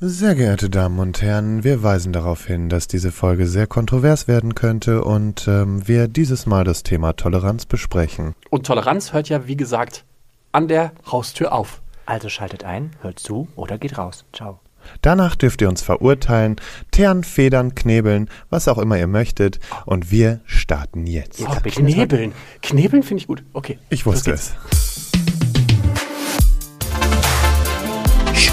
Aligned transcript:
Sehr 0.00 0.36
geehrte 0.36 0.70
Damen 0.70 1.00
und 1.00 1.22
Herren, 1.22 1.64
wir 1.64 1.82
weisen 1.82 2.12
darauf 2.12 2.46
hin, 2.46 2.68
dass 2.68 2.86
diese 2.86 3.10
Folge 3.10 3.48
sehr 3.48 3.66
kontrovers 3.66 4.28
werden 4.28 4.54
könnte 4.54 5.02
und 5.02 5.48
ähm, 5.48 5.88
wir 5.88 6.06
dieses 6.06 6.46
Mal 6.46 6.62
das 6.62 6.84
Thema 6.84 7.14
Toleranz 7.14 7.66
besprechen. 7.66 8.36
Und 8.48 8.64
Toleranz 8.64 9.12
hört 9.12 9.28
ja, 9.28 9.48
wie 9.48 9.56
gesagt, 9.56 10.04
an 10.52 10.68
der 10.68 10.92
Haustür 11.10 11.52
auf. 11.52 11.82
Also 12.06 12.28
schaltet 12.28 12.62
ein, 12.62 12.92
hört 13.00 13.18
zu 13.18 13.48
oder 13.56 13.76
geht 13.76 13.98
raus. 13.98 14.24
Ciao. 14.32 14.60
Danach 15.02 15.34
dürft 15.34 15.62
ihr 15.62 15.68
uns 15.68 15.82
verurteilen, 15.82 16.60
teeren, 16.92 17.24
federn, 17.24 17.74
knebeln, 17.74 18.30
was 18.50 18.68
auch 18.68 18.78
immer 18.78 18.96
ihr 18.96 19.08
möchtet. 19.08 19.58
Und 19.84 20.12
wir 20.12 20.38
starten 20.44 21.08
jetzt. 21.08 21.42
Oh, 21.42 21.56
knebeln. 21.64 22.32
Knebeln 22.62 23.02
finde 23.02 23.22
ich 23.22 23.26
gut. 23.26 23.42
Okay. 23.52 23.80
Ich 23.90 24.06
wusste 24.06 24.30
es. 24.30 24.54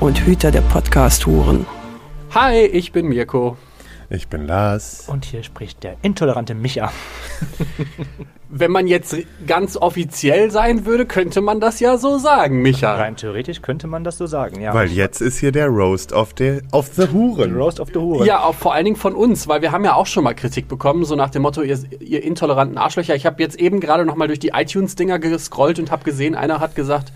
und 0.00 0.20
Hüter 0.26 0.50
der 0.50 0.60
Podcast-Huren. 0.62 1.66
Hi, 2.34 2.64
ich 2.66 2.92
bin 2.92 3.06
Mirko. 3.06 3.56
Ich 4.10 4.28
bin 4.28 4.46
Lars. 4.46 5.04
Und 5.08 5.24
hier 5.24 5.42
spricht 5.42 5.82
der 5.82 5.96
intolerante 6.02 6.54
Micha. 6.54 6.92
Wenn 8.48 8.70
man 8.70 8.86
jetzt 8.86 9.16
ganz 9.46 9.76
offiziell 9.76 10.50
sein 10.50 10.84
würde, 10.84 11.06
könnte 11.06 11.40
man 11.40 11.58
das 11.58 11.80
ja 11.80 11.96
so 11.96 12.18
sagen, 12.18 12.60
Micha. 12.62 12.94
Rein 12.94 13.16
theoretisch 13.16 13.62
könnte 13.62 13.86
man 13.86 14.04
das 14.04 14.18
so 14.18 14.26
sagen, 14.26 14.60
ja. 14.60 14.74
Weil 14.74 14.88
jetzt 14.88 15.20
ist 15.20 15.38
hier 15.38 15.52
der 15.52 15.68
Roast 15.68 16.12
of 16.12 16.34
the, 16.38 16.60
of 16.70 16.90
the 16.94 17.08
Huren. 17.12 17.54
Roast 17.54 17.80
of 17.80 17.88
the 17.92 17.98
Hure. 17.98 18.26
Ja, 18.26 18.44
auch 18.44 18.54
vor 18.54 18.74
allen 18.74 18.84
Dingen 18.84 18.96
von 18.96 19.14
uns, 19.14 19.48
weil 19.48 19.62
wir 19.62 19.72
haben 19.72 19.84
ja 19.84 19.94
auch 19.94 20.06
schon 20.06 20.24
mal 20.24 20.34
Kritik 20.34 20.68
bekommen, 20.68 21.04
so 21.04 21.16
nach 21.16 21.30
dem 21.30 21.42
Motto, 21.42 21.62
ihr, 21.62 21.78
ihr 22.00 22.22
intoleranten 22.22 22.78
Arschlöcher. 22.78 23.14
Ich 23.14 23.26
habe 23.26 23.42
jetzt 23.42 23.56
eben 23.58 23.80
gerade 23.80 24.04
noch 24.04 24.16
mal 24.16 24.28
durch 24.28 24.38
die 24.38 24.50
iTunes-Dinger 24.54 25.18
gescrollt 25.18 25.78
und 25.78 25.90
habe 25.90 26.04
gesehen, 26.04 26.34
einer 26.34 26.60
hat 26.60 26.74
gesagt, 26.74 27.12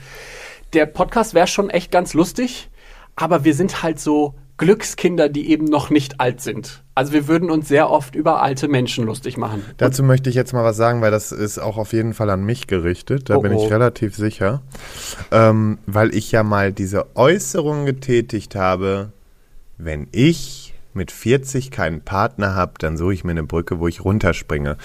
der 0.72 0.86
Podcast 0.86 1.34
wäre 1.34 1.46
schon 1.46 1.70
echt 1.70 1.90
ganz 1.90 2.14
lustig, 2.14 2.70
aber 3.16 3.44
wir 3.44 3.54
sind 3.54 3.82
halt 3.82 3.98
so 4.00 4.34
Glückskinder, 4.58 5.28
die 5.28 5.50
eben 5.50 5.66
noch 5.66 5.88
nicht 5.88 6.20
alt 6.20 6.40
sind. 6.40 6.82
Also 6.96 7.12
wir 7.12 7.28
würden 7.28 7.48
uns 7.48 7.68
sehr 7.68 7.90
oft 7.90 8.16
über 8.16 8.42
alte 8.42 8.66
Menschen 8.66 9.06
lustig 9.06 9.36
machen. 9.36 9.64
Dazu 9.76 10.02
möchte 10.02 10.30
ich 10.30 10.34
jetzt 10.36 10.52
mal 10.52 10.64
was 10.64 10.76
sagen, 10.76 11.00
weil 11.00 11.12
das 11.12 11.30
ist 11.30 11.58
auch 11.58 11.76
auf 11.78 11.92
jeden 11.92 12.12
Fall 12.12 12.28
an 12.28 12.42
mich 12.42 12.66
gerichtet. 12.66 13.30
Da 13.30 13.36
Oh, 13.36 13.40
bin 13.40 13.52
ich 13.52 13.58
oh. 13.58 13.66
relativ 13.68 14.16
sicher. 14.16 14.62
Ähm, 15.30 15.78
weil 15.86 16.12
ich 16.12 16.32
ja 16.32 16.42
mal 16.42 16.72
diese 16.72 17.14
Äußerung 17.16 17.86
getätigt 17.86 18.56
habe, 18.56 19.12
wenn 19.76 20.08
ich 20.10 20.67
mit 20.98 21.10
40 21.10 21.70
keinen 21.70 22.02
Partner 22.02 22.54
habe, 22.54 22.74
dann 22.78 22.98
suche 22.98 23.14
ich 23.14 23.24
mir 23.24 23.30
eine 23.30 23.44
Brücke, 23.44 23.80
wo 23.80 23.88
ich 23.88 24.04
runterspringe. 24.04 24.76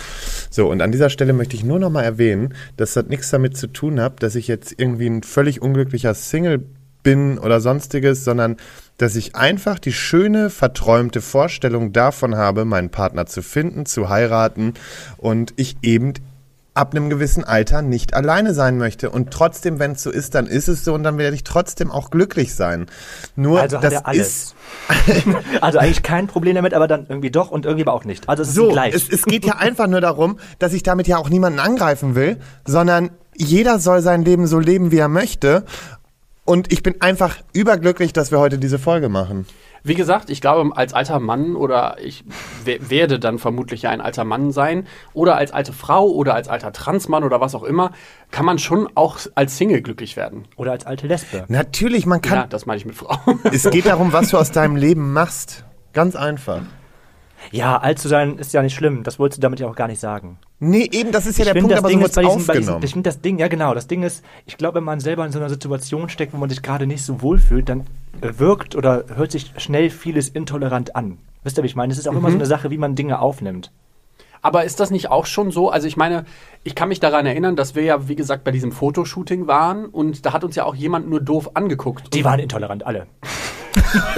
So, 0.50 0.70
und 0.70 0.82
an 0.82 0.94
dieser 0.94 1.10
Stelle 1.10 1.34
möchte 1.34 1.58
ich 1.58 1.66
nur 1.66 1.80
noch 1.80 1.90
mal 1.90 2.04
erwähnen, 2.04 2.54
dass 2.78 2.94
das 2.94 3.08
nichts 3.08 3.30
damit 3.32 3.58
zu 3.58 3.68
tun 3.68 4.00
hat, 4.00 4.24
dass 4.24 4.36
ich 4.36 4.48
jetzt 4.48 4.74
irgendwie 4.78 5.08
ein 5.08 5.24
völlig 5.24 5.62
unglücklicher 5.62 6.14
Single 6.14 6.66
bin 7.04 7.38
oder 7.38 7.60
sonstiges, 7.60 8.24
sondern 8.24 8.56
dass 8.98 9.16
ich 9.16 9.36
einfach 9.36 9.80
die 9.80 9.92
schöne, 9.92 10.50
verträumte 10.50 11.22
Vorstellung 11.22 11.92
davon 11.92 12.36
habe, 12.36 12.64
meinen 12.64 12.90
Partner 12.90 13.26
zu 13.26 13.42
finden, 13.42 13.86
zu 13.86 14.10
heiraten 14.10 14.74
und 15.18 15.54
ich 15.58 15.76
eben 15.82 16.14
ab 16.76 16.96
einem 16.96 17.10
gewissen 17.10 17.44
Alter 17.44 17.82
nicht 17.82 18.14
alleine 18.16 18.54
sein 18.54 18.78
möchte. 18.78 19.10
Und 19.12 19.32
trotzdem, 19.32 19.78
wenn 19.80 19.92
es 19.92 20.04
so 20.04 20.10
ist, 20.10 20.34
dann 20.34 20.48
ist 20.48 20.68
es 20.68 20.84
so 20.84 20.94
und 20.96 21.04
dann 21.04 21.18
werde 21.18 21.36
ich 21.36 21.44
trotzdem 21.44 21.92
auch 21.92 22.10
glücklich 22.10 22.56
sein. 22.56 22.88
Nur 23.36 23.62
Also 23.62 23.78
hat 23.78 23.84
das 23.84 23.94
er 23.94 24.08
alles. 24.08 24.56
also 25.62 25.78
eigentlich 25.78 26.02
kein 26.02 26.28
Problem 26.28 26.56
damit, 26.56 26.74
aber 26.74 26.88
dann 26.88 27.06
irgendwie 27.08 27.30
doch 27.30 27.52
und 27.52 27.66
irgendwie 27.66 27.84
aber 27.84 27.94
auch 27.94 28.06
nicht. 28.06 28.28
Also 28.28 28.42
es 28.42 28.50
ist 28.50 28.56
So, 28.56 28.70
gleich. 28.70 28.96
es, 28.96 29.08
es 29.08 29.24
geht 29.26 29.46
ja 29.46 29.58
einfach 29.58 29.88
nur 29.88 30.02
darum, 30.02 30.40
dass 30.58 30.74
ich 30.74 30.82
damit 30.82 31.08
ja 31.08 31.18
auch 31.18 31.30
niemanden 31.30 31.60
angreifen 31.60 32.16
will, 32.16 32.38
sondern 32.66 33.12
jeder 33.36 33.80
soll 33.80 34.02
sein 34.02 34.24
Leben 34.24 34.48
so 34.48 34.60
leben, 34.60 34.92
wie 34.92 34.98
er 34.98 35.10
möchte. 35.10 35.66
Und 36.46 36.74
ich 36.74 36.84
bin 36.84 37.02
einfach 37.02 37.38
überglücklich, 37.54 38.14
dass 38.14 38.32
wir 38.32 38.40
heute 38.40 38.58
diese 38.58 38.80
Folge 38.80 39.10
machen. 39.10 39.46
Wie 39.86 39.96
gesagt, 39.96 40.30
ich 40.30 40.40
glaube, 40.40 40.76
als 40.78 40.94
alter 40.94 41.20
Mann 41.20 41.56
oder 41.58 41.98
ich 42.02 42.24
we- 42.64 42.80
werde 42.90 43.20
dann 43.20 43.38
vermutlich 43.38 43.82
ja 43.82 43.90
ein 43.90 44.00
alter 44.00 44.24
Mann 44.24 44.52
sein 44.54 44.88
oder 45.14 45.36
als 45.36 45.52
alte 45.52 45.74
Frau 45.74 46.08
oder 46.08 46.36
als 46.36 46.48
alter 46.48 46.72
Transmann 46.72 47.24
oder 47.26 47.42
was 47.42 47.54
auch 47.54 47.64
immer, 47.64 47.92
kann 48.32 48.46
man 48.46 48.60
schon 48.60 48.88
auch 48.96 49.18
als 49.36 49.58
Single 49.58 49.82
glücklich 49.82 50.16
werden. 50.16 50.46
Oder 50.56 50.72
als 50.72 50.86
alte 50.86 51.08
Lesbe. 51.08 51.44
Natürlich, 51.50 52.06
man 52.06 52.22
Ja, 52.24 52.30
kann. 52.44 52.50
das 52.50 52.66
meine 52.66 52.78
ich 52.78 52.86
mit 52.86 52.96
Frau. 52.96 53.18
Es 53.52 53.70
geht 53.70 53.86
darum, 53.86 54.14
was 54.14 54.30
du 54.30 54.38
aus 54.38 54.52
deinem 54.52 54.78
Leben 54.78 55.12
machst. 55.12 55.66
Ganz 55.92 56.16
einfach. 56.16 56.62
Ja, 57.52 57.78
alt 57.78 58.00
zu 58.00 58.08
sein 58.08 58.38
ist 58.38 58.54
ja 58.54 58.62
nicht 58.62 58.74
schlimm. 58.76 59.04
Das 59.04 59.20
wolltest 59.20 59.38
du 59.38 59.42
damit 59.42 59.60
ja 59.60 59.68
auch 59.68 59.76
gar 59.76 59.88
nicht 59.88 60.00
sagen. 60.00 60.38
Nee, 60.60 60.90
eben, 60.92 61.12
das 61.12 61.26
ist 61.26 61.38
ja 61.38 61.46
ich 61.46 61.52
der 61.52 61.60
Punkt, 61.60 61.72
das 61.72 61.80
aber 61.80 61.90
Ding 61.90 62.00
so 62.00 62.06
ist 62.06 62.16
bei 62.16 62.22
diesem, 62.24 62.46
bei 62.48 62.54
diesem, 62.54 62.62
aufgenommen. 62.64 62.84
ich 62.86 62.92
finde 62.94 63.10
das 63.10 63.22
Ding, 63.22 63.38
ja 63.38 63.48
genau, 63.48 63.74
das 63.74 63.88
Ding 63.88 64.04
ist, 64.04 64.24
ich 64.46 64.58
glaube, 64.58 64.76
wenn 64.78 64.84
man 64.86 65.00
selber 65.00 65.26
in 65.26 65.32
so 65.32 65.40
einer 65.40 65.50
Situation 65.50 66.10
steckt, 66.10 66.34
wo 66.34 66.38
man 66.38 66.50
sich 66.50 66.62
gerade 66.62 66.88
nicht 66.88 67.04
so 67.04 67.22
wohl 67.22 67.38
fühlt, 67.40 67.70
dann 67.70 67.82
äh, 68.22 68.30
wirkt 68.38 68.76
oder 68.76 69.04
hört 69.16 69.32
sich 69.32 69.52
schnell 69.58 69.90
vieles 69.90 70.30
intolerant 70.30 70.96
an. 70.96 71.18
Wisst 71.44 71.58
ihr, 71.58 71.64
wie 71.64 71.68
ich 71.68 71.76
meine? 71.76 71.92
Es 71.92 72.00
ist 72.00 72.08
auch 72.08 72.14
Mhm. 72.14 72.18
immer 72.20 72.30
so 72.32 72.36
eine 72.38 72.46
Sache, 72.46 72.70
wie 72.72 72.78
man 72.78 72.96
Dinge 72.96 73.20
aufnimmt. 73.20 73.72
Aber 74.42 74.66
ist 74.66 74.80
das 74.82 74.92
nicht 74.92 75.10
auch 75.10 75.26
schon 75.26 75.52
so? 75.52 75.70
Also 75.70 75.88
ich 75.88 75.96
meine, 75.96 76.26
ich 76.64 76.76
kann 76.76 76.90
mich 76.90 77.00
daran 77.00 77.26
erinnern, 77.26 77.56
dass 77.56 77.76
wir 77.76 77.84
ja, 77.84 78.08
wie 78.10 78.16
gesagt, 78.16 78.44
bei 78.44 78.52
diesem 78.52 78.72
Fotoshooting 78.74 79.48
waren 79.48 79.86
und 79.86 80.26
da 80.26 80.34
hat 80.34 80.44
uns 80.44 80.56
ja 80.56 80.66
auch 80.66 80.76
jemand 80.76 81.10
nur 81.10 81.22
doof 81.22 81.52
angeguckt. 81.54 82.14
Die 82.14 82.26
waren 82.26 82.40
intolerant, 82.40 82.86
alle. 82.86 83.08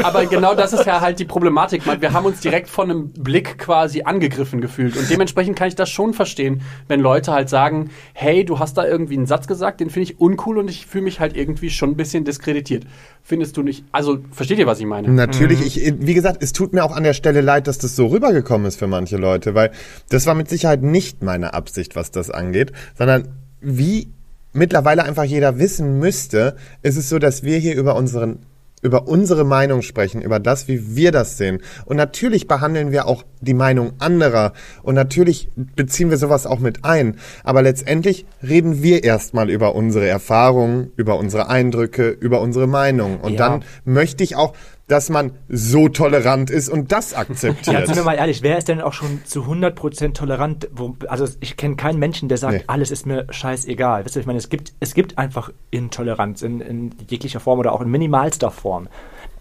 Aber 0.04 0.26
genau 0.26 0.56
das 0.56 0.74
ist 0.74 0.86
ja 0.86 1.02
halt 1.02 1.20
die 1.20 1.26
Problematik. 1.26 1.86
Man, 1.86 2.02
wir 2.02 2.14
haben 2.14 2.26
uns 2.26 2.40
direkt 2.40 2.70
von 2.70 2.90
einem 2.90 3.10
Blick 3.10 3.58
quasi 3.58 4.04
angegriffen 4.04 4.62
gefühlt. 4.62 4.96
Und 4.98 5.10
dementsprechend 5.10 5.58
kann 5.58 5.68
ich 5.68 5.76
das 5.76 5.90
schon 5.90 6.14
verstehen, 6.14 6.62
wenn 6.88 7.00
Leute 7.00 7.32
halt 7.32 7.50
sagen, 7.50 7.90
hey, 8.14 8.46
du 8.46 8.60
hast 8.60 8.78
da 8.78 8.86
irgendwie 8.86 9.18
einen 9.18 9.26
Satz 9.26 9.48
gesagt, 9.48 9.80
den 9.80 9.90
finde 9.90 10.12
ich 10.12 10.20
uncool 10.20 10.58
und 10.58 10.70
ich 10.70 10.86
fühle 10.86 11.04
mich 11.06 11.20
halt 11.20 11.36
irgendwie 11.36 11.70
schon 11.70 11.92
ein 11.92 11.96
bisschen 11.98 12.24
diskreditiert. 12.24 12.86
Findest 13.24 13.58
du 13.58 13.64
nicht? 13.64 13.84
Also, 13.92 14.20
versteht 14.32 14.60
ihr, 14.60 14.68
was 14.68 14.80
ich 14.80 14.86
meine? 14.86 15.10
Natürlich, 15.10 15.60
Mhm. 15.60 15.66
ich, 15.66 15.94
wie 16.08 16.14
gesagt, 16.14 16.44
es 16.44 16.54
tut 16.54 16.74
mir 16.74 16.84
auch 16.84 16.96
an 16.96 17.04
der 17.04 17.14
Stelle 17.14 17.42
leid, 17.42 17.68
dass 17.68 17.78
das 17.78 17.96
so 17.96 18.08
rübergekommen 18.08 18.68
ist 18.68 18.78
für 18.78 18.88
manche 18.88 19.18
Leute, 19.18 19.56
weil 19.56 19.72
das 20.10 20.26
war 20.28 20.36
mit 20.36 20.50
Sicherheit 20.50 20.84
nicht 20.84 21.24
meine 21.24 21.54
Absicht, 21.54 21.96
was 21.96 22.12
das 22.12 22.30
angeht, 22.30 22.72
sondern 22.98 23.28
wie 23.62 24.10
mittlerweile 24.54 25.04
einfach 25.04 25.24
jeder 25.24 25.58
wissen 25.60 26.00
müsste, 26.00 26.56
ist 26.82 26.98
es 26.98 27.10
so, 27.10 27.20
dass 27.20 27.44
wir 27.44 27.58
hier 27.58 27.76
über 27.76 27.96
unseren 27.96 28.40
über 28.86 29.08
unsere 29.08 29.44
Meinung 29.44 29.82
sprechen, 29.82 30.22
über 30.22 30.40
das, 30.40 30.68
wie 30.68 30.96
wir 30.96 31.12
das 31.12 31.38
sehen. 31.38 31.62
Und 31.86 31.98
natürlich 31.98 32.48
behandeln 32.48 32.92
wir 32.92 33.08
auch 33.08 33.24
die 33.42 33.56
Meinung 33.56 33.94
anderer 33.98 34.54
und 34.84 34.94
natürlich 34.94 35.50
beziehen 35.56 36.12
wir 36.12 36.18
sowas 36.18 36.46
auch 36.46 36.60
mit 36.60 36.86
ein. 36.86 37.18
Aber 37.44 37.64
letztendlich 37.64 38.26
reden 38.44 38.84
wir 38.84 39.04
erstmal 39.04 39.50
über 39.50 39.74
unsere 39.74 40.08
Erfahrungen, 40.08 40.92
über 40.98 41.18
unsere 41.18 41.50
Eindrücke, 41.50 42.10
über 42.10 42.42
unsere 42.42 42.68
Meinung. 42.68 43.20
Und 43.20 43.34
Ja. 43.34 43.50
dann 43.50 43.64
möchte 43.86 44.24
ich 44.24 44.36
auch, 44.36 44.54
dass 44.88 45.10
man 45.10 45.32
so 45.50 45.90
tolerant 45.90 46.50
ist 46.52 46.70
und 46.70 46.92
das 46.92 47.12
Ja, 47.14 47.18
akzeptiert. 47.20 47.88
sind 47.88 47.96
wir 47.96 48.04
mal 48.04 48.14
ehrlich, 48.16 48.44
wer 48.44 48.58
ist 48.58 48.68
denn 48.68 48.82
auch 48.82 48.94
schon 48.94 49.22
zu 49.26 49.42
100% 49.44 50.14
tolerant? 50.14 50.68
Wo, 50.74 50.96
also 51.08 51.28
ich 51.40 51.58
kenne 51.58 51.76
keinen 51.76 51.98
Menschen, 51.98 52.30
der 52.30 52.38
sagt, 52.38 52.54
Nee. 52.54 52.64
alles 52.68 52.92
ist 52.92 53.06
mir 53.08 53.26
scheißegal. 53.32 54.06
Wisst 54.06 54.16
ihr, 54.16 54.20
ich 54.20 54.28
meine, 54.28 54.38
es 54.38 54.50
gibt, 54.50 54.74
es 54.80 54.94
gibt 54.94 55.18
einfach 55.18 55.52
Intoleranz 55.72 56.44
in, 56.44 56.62
in 56.62 56.94
jeglicher 57.10 57.40
Form 57.40 57.58
oder 57.60 57.72
auch 57.74 57.82
in 57.82 57.90
minimalster 57.90 58.52
Form. 58.52 58.88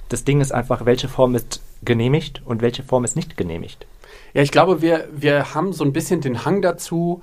Das 0.08 0.24
Ding 0.24 0.40
ist 0.40 0.52
einfach, 0.52 0.86
welche 0.86 1.08
Form 1.08 1.34
ist 1.34 1.60
genehmigt 1.82 2.40
und 2.44 2.62
welche 2.62 2.82
Form 2.82 3.04
ist 3.04 3.14
nicht 3.16 3.36
genehmigt. 3.36 3.86
Ja, 4.32 4.42
ich 4.42 4.50
glaube, 4.50 4.80
wir, 4.80 5.08
wir 5.14 5.54
haben 5.54 5.72
so 5.74 5.84
ein 5.84 5.92
bisschen 5.92 6.20
den 6.22 6.44
Hang 6.46 6.62
dazu, 6.62 7.22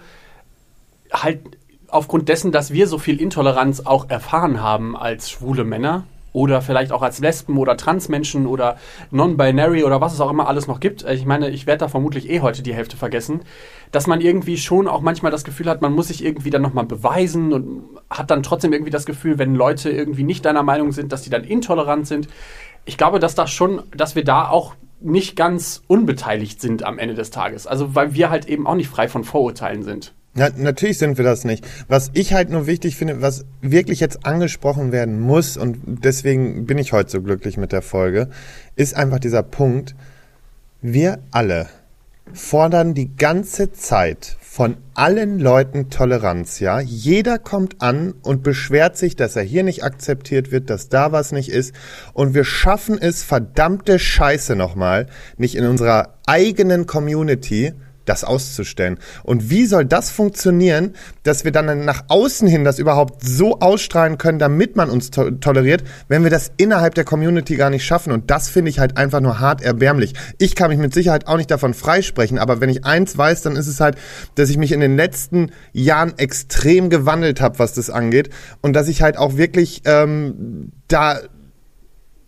halt 1.11 1.39
aufgrund 1.87 2.29
dessen, 2.29 2.51
dass 2.51 2.71
wir 2.71 2.87
so 2.87 2.97
viel 2.97 3.19
Intoleranz 3.19 3.81
auch 3.81 4.09
erfahren 4.09 4.61
haben 4.61 4.95
als 4.95 5.29
schwule 5.29 5.63
Männer 5.63 6.05
oder 6.33 6.61
vielleicht 6.61 6.91
auch 6.91 7.01
als 7.01 7.19
Lesben 7.19 7.57
oder 7.57 7.77
Transmenschen 7.77 8.45
oder 8.45 8.77
Non-Binary 9.11 9.83
oder 9.83 10.01
was 10.01 10.13
es 10.13 10.21
auch 10.21 10.31
immer 10.31 10.47
alles 10.47 10.67
noch 10.67 10.79
gibt. 10.79 11.03
Ich 11.03 11.25
meine, 11.25 11.49
ich 11.49 11.67
werde 11.67 11.79
da 11.79 11.87
vermutlich 11.87 12.29
eh 12.29 12.41
heute 12.41 12.63
die 12.63 12.73
Hälfte 12.73 12.97
vergessen, 12.97 13.41
dass 13.91 14.07
man 14.07 14.21
irgendwie 14.21 14.57
schon 14.57 14.87
auch 14.87 15.01
manchmal 15.01 15.31
das 15.31 15.43
Gefühl 15.43 15.69
hat, 15.69 15.81
man 15.81 15.93
muss 15.93 16.07
sich 16.07 16.23
irgendwie 16.23 16.49
dann 16.49 16.61
nochmal 16.61 16.85
beweisen 16.85 17.53
und 17.53 17.83
hat 18.09 18.31
dann 18.31 18.43
trotzdem 18.43 18.73
irgendwie 18.73 18.91
das 18.91 19.05
Gefühl, 19.05 19.37
wenn 19.37 19.55
Leute 19.55 19.89
irgendwie 19.89 20.23
nicht 20.23 20.45
deiner 20.45 20.63
Meinung 20.63 20.91
sind, 20.91 21.11
dass 21.11 21.23
die 21.23 21.29
dann 21.29 21.43
intolerant 21.43 22.07
sind. 22.07 22.27
Ich 22.85 22.97
glaube, 22.97 23.19
dass 23.19 23.35
das 23.35 23.51
schon, 23.51 23.83
dass 23.95 24.15
wir 24.15 24.23
da 24.23 24.49
auch 24.49 24.75
nicht 25.01 25.35
ganz 25.35 25.81
unbeteiligt 25.87 26.61
sind 26.61 26.83
am 26.83 26.99
Ende 26.99 27.15
des 27.15 27.31
Tages. 27.31 27.67
Also 27.67 27.95
weil 27.95 28.13
wir 28.13 28.29
halt 28.29 28.47
eben 28.47 28.67
auch 28.67 28.75
nicht 28.75 28.89
frei 28.89 29.07
von 29.07 29.23
Vorurteilen 29.23 29.83
sind. 29.83 30.13
Na, 30.33 30.49
natürlich 30.55 30.97
sind 30.97 31.17
wir 31.17 31.25
das 31.25 31.43
nicht. 31.43 31.67
Was 31.89 32.09
ich 32.13 32.33
halt 32.33 32.49
nur 32.49 32.65
wichtig 32.65 32.95
finde, 32.95 33.21
was 33.21 33.45
wirklich 33.61 33.99
jetzt 33.99 34.25
angesprochen 34.25 34.93
werden 34.93 35.19
muss, 35.19 35.57
und 35.57 35.79
deswegen 35.85 36.65
bin 36.65 36.77
ich 36.77 36.93
heute 36.93 37.11
so 37.11 37.21
glücklich 37.21 37.57
mit 37.57 37.73
der 37.73 37.81
Folge, 37.81 38.29
ist 38.75 38.95
einfach 38.95 39.19
dieser 39.19 39.43
Punkt, 39.43 39.95
wir 40.81 41.19
alle 41.31 41.67
fordern 42.33 42.93
die 42.93 43.13
ganze 43.15 43.73
Zeit 43.73 44.37
von 44.39 44.77
allen 44.93 45.39
Leuten 45.39 45.89
Toleranz, 45.89 46.59
ja. 46.59 46.79
Jeder 46.79 47.37
kommt 47.39 47.81
an 47.81 48.13
und 48.21 48.43
beschwert 48.43 48.97
sich, 48.97 49.15
dass 49.17 49.35
er 49.35 49.43
hier 49.43 49.63
nicht 49.63 49.83
akzeptiert 49.83 50.51
wird, 50.51 50.69
dass 50.69 50.87
da 50.87 51.11
was 51.11 51.31
nicht 51.31 51.49
ist. 51.49 51.73
Und 52.13 52.33
wir 52.33 52.45
schaffen 52.45 52.97
es, 52.97 53.23
verdammte 53.23 53.99
Scheiße 53.99 54.55
nochmal, 54.55 55.07
nicht 55.37 55.55
in 55.55 55.65
unserer 55.65 56.15
eigenen 56.25 56.85
Community 56.85 57.73
das 58.05 58.23
auszustellen. 58.23 58.97
Und 59.23 59.49
wie 59.49 59.65
soll 59.65 59.85
das 59.85 60.11
funktionieren, 60.11 60.93
dass 61.23 61.43
wir 61.43 61.51
dann 61.51 61.85
nach 61.85 62.05
außen 62.07 62.47
hin 62.47 62.63
das 62.63 62.79
überhaupt 62.79 63.23
so 63.23 63.59
ausstrahlen 63.59 64.17
können, 64.17 64.39
damit 64.39 64.75
man 64.75 64.89
uns 64.89 65.11
to 65.11 65.31
toleriert, 65.31 65.83
wenn 66.07 66.23
wir 66.23 66.29
das 66.29 66.51
innerhalb 66.57 66.95
der 66.95 67.03
Community 67.03 67.55
gar 67.55 67.69
nicht 67.69 67.85
schaffen? 67.85 68.11
Und 68.11 68.31
das 68.31 68.49
finde 68.49 68.69
ich 68.69 68.79
halt 68.79 68.97
einfach 68.97 69.19
nur 69.19 69.39
hart 69.39 69.61
erbärmlich. 69.61 70.13
Ich 70.37 70.55
kann 70.55 70.69
mich 70.69 70.79
mit 70.79 70.93
Sicherheit 70.93 71.27
auch 71.27 71.37
nicht 71.37 71.51
davon 71.51 71.73
freisprechen, 71.73 72.37
aber 72.37 72.61
wenn 72.61 72.69
ich 72.69 72.85
eins 72.85 73.17
weiß, 73.17 73.41
dann 73.41 73.55
ist 73.55 73.67
es 73.67 73.79
halt, 73.79 73.97
dass 74.35 74.49
ich 74.49 74.57
mich 74.57 74.71
in 74.71 74.79
den 74.79 74.95
letzten 74.95 75.51
Jahren 75.73 76.17
extrem 76.17 76.89
gewandelt 76.89 77.41
habe, 77.41 77.59
was 77.59 77.73
das 77.73 77.89
angeht. 77.89 78.29
Und 78.61 78.73
dass 78.73 78.87
ich 78.87 79.01
halt 79.01 79.17
auch 79.17 79.37
wirklich 79.37 79.81
ähm, 79.85 80.71
da 80.87 81.19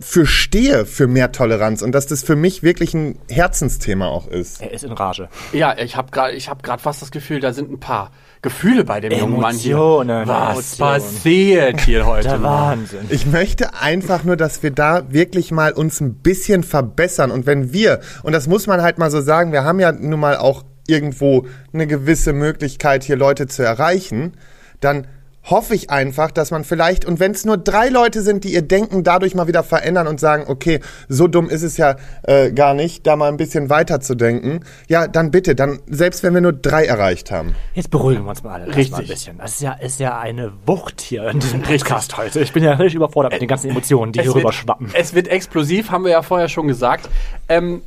für 0.03 0.25
stehe 0.25 0.85
für 0.85 1.07
mehr 1.07 1.31
Toleranz 1.31 1.81
und 1.81 1.94
dass 1.94 2.07
das 2.07 2.23
für 2.23 2.35
mich 2.35 2.61
wirklich 2.61 2.94
ein 2.94 3.17
Herzensthema 3.29 4.07
auch 4.07 4.27
ist. 4.27 4.61
Er 4.61 4.71
ist 4.71 4.83
in 4.83 4.91
Rage. 4.91 5.29
Ja, 5.53 5.77
ich 5.77 5.95
habe 5.95 6.11
gerade 6.11 6.33
ich 6.33 6.50
hab 6.50 6.81
fast 6.81 7.01
das 7.01 7.11
Gefühl, 7.11 7.39
da 7.39 7.53
sind 7.53 7.71
ein 7.71 7.79
paar 7.79 8.11
Gefühle 8.41 8.83
bei 8.83 9.00
dem 9.00 9.11
jungen 9.11 9.39
Mann 9.39 9.55
hier. 9.55 9.75
Emotionen, 9.75 10.27
Was 10.27 10.79
Emotionen. 10.79 10.91
passiert 10.91 11.81
hier 11.81 12.05
heute? 12.05 12.27
Der? 12.27 12.44
Wahnsinn. 12.44 13.05
Ich 13.09 13.25
möchte 13.25 13.73
einfach 13.75 14.23
nur, 14.23 14.35
dass 14.35 14.61
wir 14.61 14.71
da 14.71 15.11
wirklich 15.11 15.51
mal 15.51 15.71
uns 15.71 16.01
ein 16.01 16.15
bisschen 16.15 16.63
verbessern 16.63 17.31
und 17.31 17.45
wenn 17.45 17.71
wir, 17.71 18.01
und 18.23 18.33
das 18.33 18.47
muss 18.47 18.67
man 18.67 18.81
halt 18.81 18.97
mal 18.97 19.09
so 19.09 19.21
sagen, 19.21 19.51
wir 19.51 19.63
haben 19.63 19.79
ja 19.79 19.91
nun 19.91 20.19
mal 20.19 20.38
auch 20.38 20.63
irgendwo 20.88 21.47
eine 21.71 21.88
gewisse 21.88 22.33
Möglichkeit, 22.33 23.03
hier 23.03 23.15
Leute 23.15 23.47
zu 23.47 23.63
erreichen, 23.63 24.33
dann 24.81 25.07
hoffe 25.50 25.75
ich 25.75 25.90
einfach, 25.90 26.31
dass 26.31 26.51
man 26.51 26.63
vielleicht, 26.63 27.04
und 27.06 27.19
wenn 27.19 27.31
es 27.31 27.44
nur 27.45 27.57
drei 27.57 27.90
Leute 27.90 28.22
sind, 28.22 28.44
die 28.45 28.54
ihr 28.54 28.62
Denken 28.62 29.04
dadurch 29.04 29.36
mal 29.36 29.48
wieder 29.48 29.63
verändern 29.63 30.07
und 30.07 30.19
sagen, 30.19 30.45
okay, 30.48 30.80
so 31.10 31.28
dumm 31.28 31.50
ist 31.50 31.63
es 31.63 31.75
ja 31.78 31.98
äh, 32.24 32.51
gar 32.51 32.74
nicht, 32.74 33.06
da 33.06 33.16
mal 33.16 33.28
ein 33.30 33.38
bisschen 33.38 33.69
weiter 33.69 34.00
zu 34.00 34.16
denken, 34.16 34.62
ja, 34.88 35.07
dann 35.07 35.31
bitte, 35.31 35.54
dann, 35.56 35.80
selbst 35.88 36.24
wenn 36.24 36.34
wir 36.34 36.42
nur 36.42 36.54
drei 36.54 36.86
erreicht 36.86 37.30
haben. 37.31 37.56
Jetzt 37.74 37.90
beruhigen 37.92 38.24
wir 38.24 38.30
uns 38.30 38.42
mal 38.44 38.54
alle 38.62 38.68
Richtig. 38.68 38.92
mal 38.92 39.01
ein 39.01 39.07
bisschen. 39.07 39.38
Das 39.38 39.51
ist 39.56 39.62
ja, 39.62 39.74
ist 39.74 40.00
ja 40.00 40.18
eine 40.18 40.54
Wucht 40.66 41.01
hier 41.01 41.28
in 41.30 41.40
diesem 41.40 41.62
Podcast 41.62 42.18
heute. 42.18 42.39
Ich 42.39 42.54
bin 42.54 42.63
ja 42.63 42.72
richtig 42.74 42.96
überfordert 42.96 43.34
mit 43.34 43.42
den 43.42 43.48
ganzen 43.50 43.69
Emotionen, 43.69 44.13
die 44.13 44.22
hier 44.22 44.30
Es 44.30 44.36
wird- 44.36 44.46
rüberschwappen. 44.46 44.92
Es 44.94 45.13
wird 45.13 45.28
explosiv, 45.28 45.92
haben 45.92 46.06
wir 46.06 46.12
ja 46.12 46.22
vorher 46.22 46.48
schon 46.48 46.68
gesagt. 46.68 47.10
Ähm, 47.50 47.81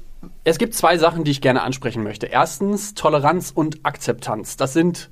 es 0.44 0.58
gibt 0.58 0.74
zwei 0.74 0.98
Sachen, 0.98 1.24
die 1.24 1.30
ich 1.30 1.40
gerne 1.40 1.62
ansprechen 1.62 2.02
möchte. 2.02 2.26
Erstens 2.26 2.94
Toleranz 2.94 3.50
und 3.54 3.78
Akzeptanz. 3.84 4.56
Das 4.56 4.72
sind, 4.72 5.10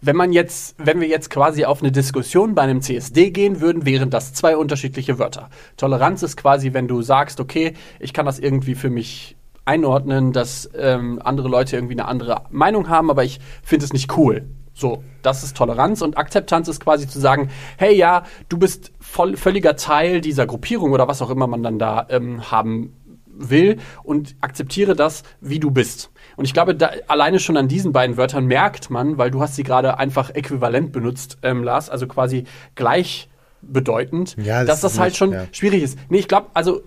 wenn 0.00 0.16
man 0.16 0.32
jetzt, 0.32 0.74
wenn 0.78 1.00
wir 1.00 1.08
jetzt 1.08 1.30
quasi 1.30 1.64
auf 1.64 1.82
eine 1.82 1.92
Diskussion 1.92 2.54
bei 2.54 2.62
einem 2.62 2.80
CSD 2.80 3.30
gehen 3.30 3.60
würden, 3.60 3.84
wären 3.84 4.10
das 4.10 4.32
zwei 4.32 4.56
unterschiedliche 4.56 5.18
Wörter. 5.18 5.50
Toleranz 5.76 6.22
ist 6.22 6.36
quasi, 6.36 6.72
wenn 6.72 6.88
du 6.88 7.02
sagst, 7.02 7.40
okay, 7.40 7.74
ich 7.98 8.12
kann 8.12 8.26
das 8.26 8.38
irgendwie 8.38 8.74
für 8.74 8.90
mich 8.90 9.36
einordnen, 9.64 10.32
dass 10.32 10.70
ähm, 10.76 11.20
andere 11.22 11.48
Leute 11.48 11.76
irgendwie 11.76 11.94
eine 11.94 12.08
andere 12.08 12.42
Meinung 12.50 12.88
haben, 12.88 13.10
aber 13.10 13.24
ich 13.24 13.40
finde 13.62 13.84
es 13.84 13.92
nicht 13.92 14.16
cool. 14.16 14.46
So, 14.72 15.04
das 15.22 15.42
ist 15.42 15.56
Toleranz 15.56 16.00
und 16.00 16.16
Akzeptanz 16.16 16.66
ist 16.68 16.80
quasi 16.80 17.06
zu 17.06 17.20
sagen, 17.20 17.50
hey 17.76 17.94
ja, 17.94 18.22
du 18.48 18.56
bist 18.56 18.92
voll, 18.98 19.36
völliger 19.36 19.76
Teil 19.76 20.20
dieser 20.20 20.46
Gruppierung 20.46 20.92
oder 20.92 21.06
was 21.06 21.20
auch 21.20 21.30
immer 21.30 21.46
man 21.46 21.62
dann 21.62 21.78
da 21.78 22.06
ähm, 22.08 22.50
haben 22.50 22.96
will 23.26 23.78
und 24.02 24.36
akzeptiere 24.40 24.94
das, 24.94 25.22
wie 25.40 25.60
du 25.60 25.70
bist. 25.70 26.10
Und 26.40 26.46
ich 26.46 26.54
glaube, 26.54 26.74
da, 26.74 26.90
alleine 27.06 27.38
schon 27.38 27.58
an 27.58 27.68
diesen 27.68 27.92
beiden 27.92 28.16
Wörtern 28.16 28.46
merkt 28.46 28.88
man, 28.88 29.18
weil 29.18 29.30
du 29.30 29.42
hast 29.42 29.56
sie 29.56 29.62
gerade 29.62 29.98
einfach 29.98 30.30
äquivalent 30.30 30.90
benutzt, 30.90 31.36
ähm, 31.42 31.62
Lars, 31.62 31.90
also 31.90 32.06
quasi 32.06 32.44
gleichbedeutend, 32.76 34.36
Ja, 34.38 34.64
das 34.64 34.80
dass 34.80 34.92
das 34.92 34.98
halt 34.98 35.10
nicht- 35.10 35.18
schon 35.18 35.32
ja. 35.32 35.44
schwierig 35.52 35.82
ist. 35.82 35.98
Nee, 36.08 36.18
ich 36.18 36.28
glaube, 36.28 36.46
also 36.54 36.80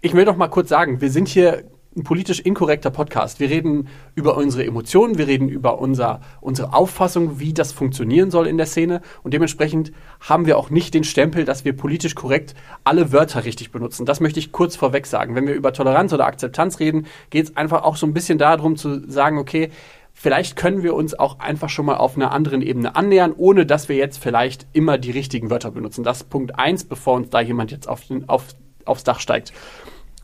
ich 0.00 0.14
will 0.14 0.24
doch 0.24 0.36
mal 0.36 0.46
kurz 0.46 0.68
sagen, 0.68 1.00
wir 1.00 1.10
sind 1.10 1.26
hier 1.26 1.64
ein 1.96 2.04
politisch 2.04 2.38
inkorrekter 2.38 2.90
Podcast. 2.90 3.40
Wir 3.40 3.50
reden 3.50 3.88
über 4.14 4.36
unsere 4.36 4.64
Emotionen, 4.64 5.18
wir 5.18 5.26
reden 5.26 5.48
über 5.48 5.80
unser, 5.80 6.20
unsere 6.40 6.72
Auffassung, 6.72 7.40
wie 7.40 7.52
das 7.52 7.72
funktionieren 7.72 8.30
soll 8.30 8.46
in 8.46 8.58
der 8.58 8.66
Szene. 8.66 9.00
Und 9.24 9.34
dementsprechend 9.34 9.90
haben 10.20 10.46
wir 10.46 10.56
auch 10.56 10.70
nicht 10.70 10.94
den 10.94 11.02
Stempel, 11.02 11.44
dass 11.44 11.64
wir 11.64 11.76
politisch 11.76 12.14
korrekt 12.14 12.54
alle 12.84 13.10
Wörter 13.12 13.44
richtig 13.44 13.72
benutzen. 13.72 14.06
Das 14.06 14.20
möchte 14.20 14.38
ich 14.38 14.52
kurz 14.52 14.76
vorweg 14.76 15.04
sagen. 15.04 15.34
Wenn 15.34 15.48
wir 15.48 15.54
über 15.54 15.72
Toleranz 15.72 16.12
oder 16.12 16.26
Akzeptanz 16.26 16.78
reden, 16.78 17.06
geht 17.30 17.46
es 17.46 17.56
einfach 17.56 17.82
auch 17.82 17.96
so 17.96 18.06
ein 18.06 18.14
bisschen 18.14 18.38
darum 18.38 18.76
zu 18.76 19.10
sagen, 19.10 19.38
okay, 19.38 19.70
vielleicht 20.12 20.54
können 20.54 20.84
wir 20.84 20.94
uns 20.94 21.18
auch 21.18 21.40
einfach 21.40 21.70
schon 21.70 21.86
mal 21.86 21.96
auf 21.96 22.14
einer 22.14 22.30
anderen 22.30 22.62
Ebene 22.62 22.94
annähern, 22.94 23.34
ohne 23.36 23.66
dass 23.66 23.88
wir 23.88 23.96
jetzt 23.96 24.18
vielleicht 24.18 24.68
immer 24.72 24.96
die 24.96 25.10
richtigen 25.10 25.50
Wörter 25.50 25.72
benutzen. 25.72 26.04
Das 26.04 26.18
ist 26.18 26.30
Punkt 26.30 26.56
eins, 26.56 26.84
bevor 26.84 27.14
uns 27.14 27.30
da 27.30 27.40
jemand 27.40 27.72
jetzt 27.72 27.88
auf 27.88 28.06
den, 28.06 28.28
auf, 28.28 28.44
aufs 28.84 29.02
Dach 29.02 29.18
steigt. 29.18 29.52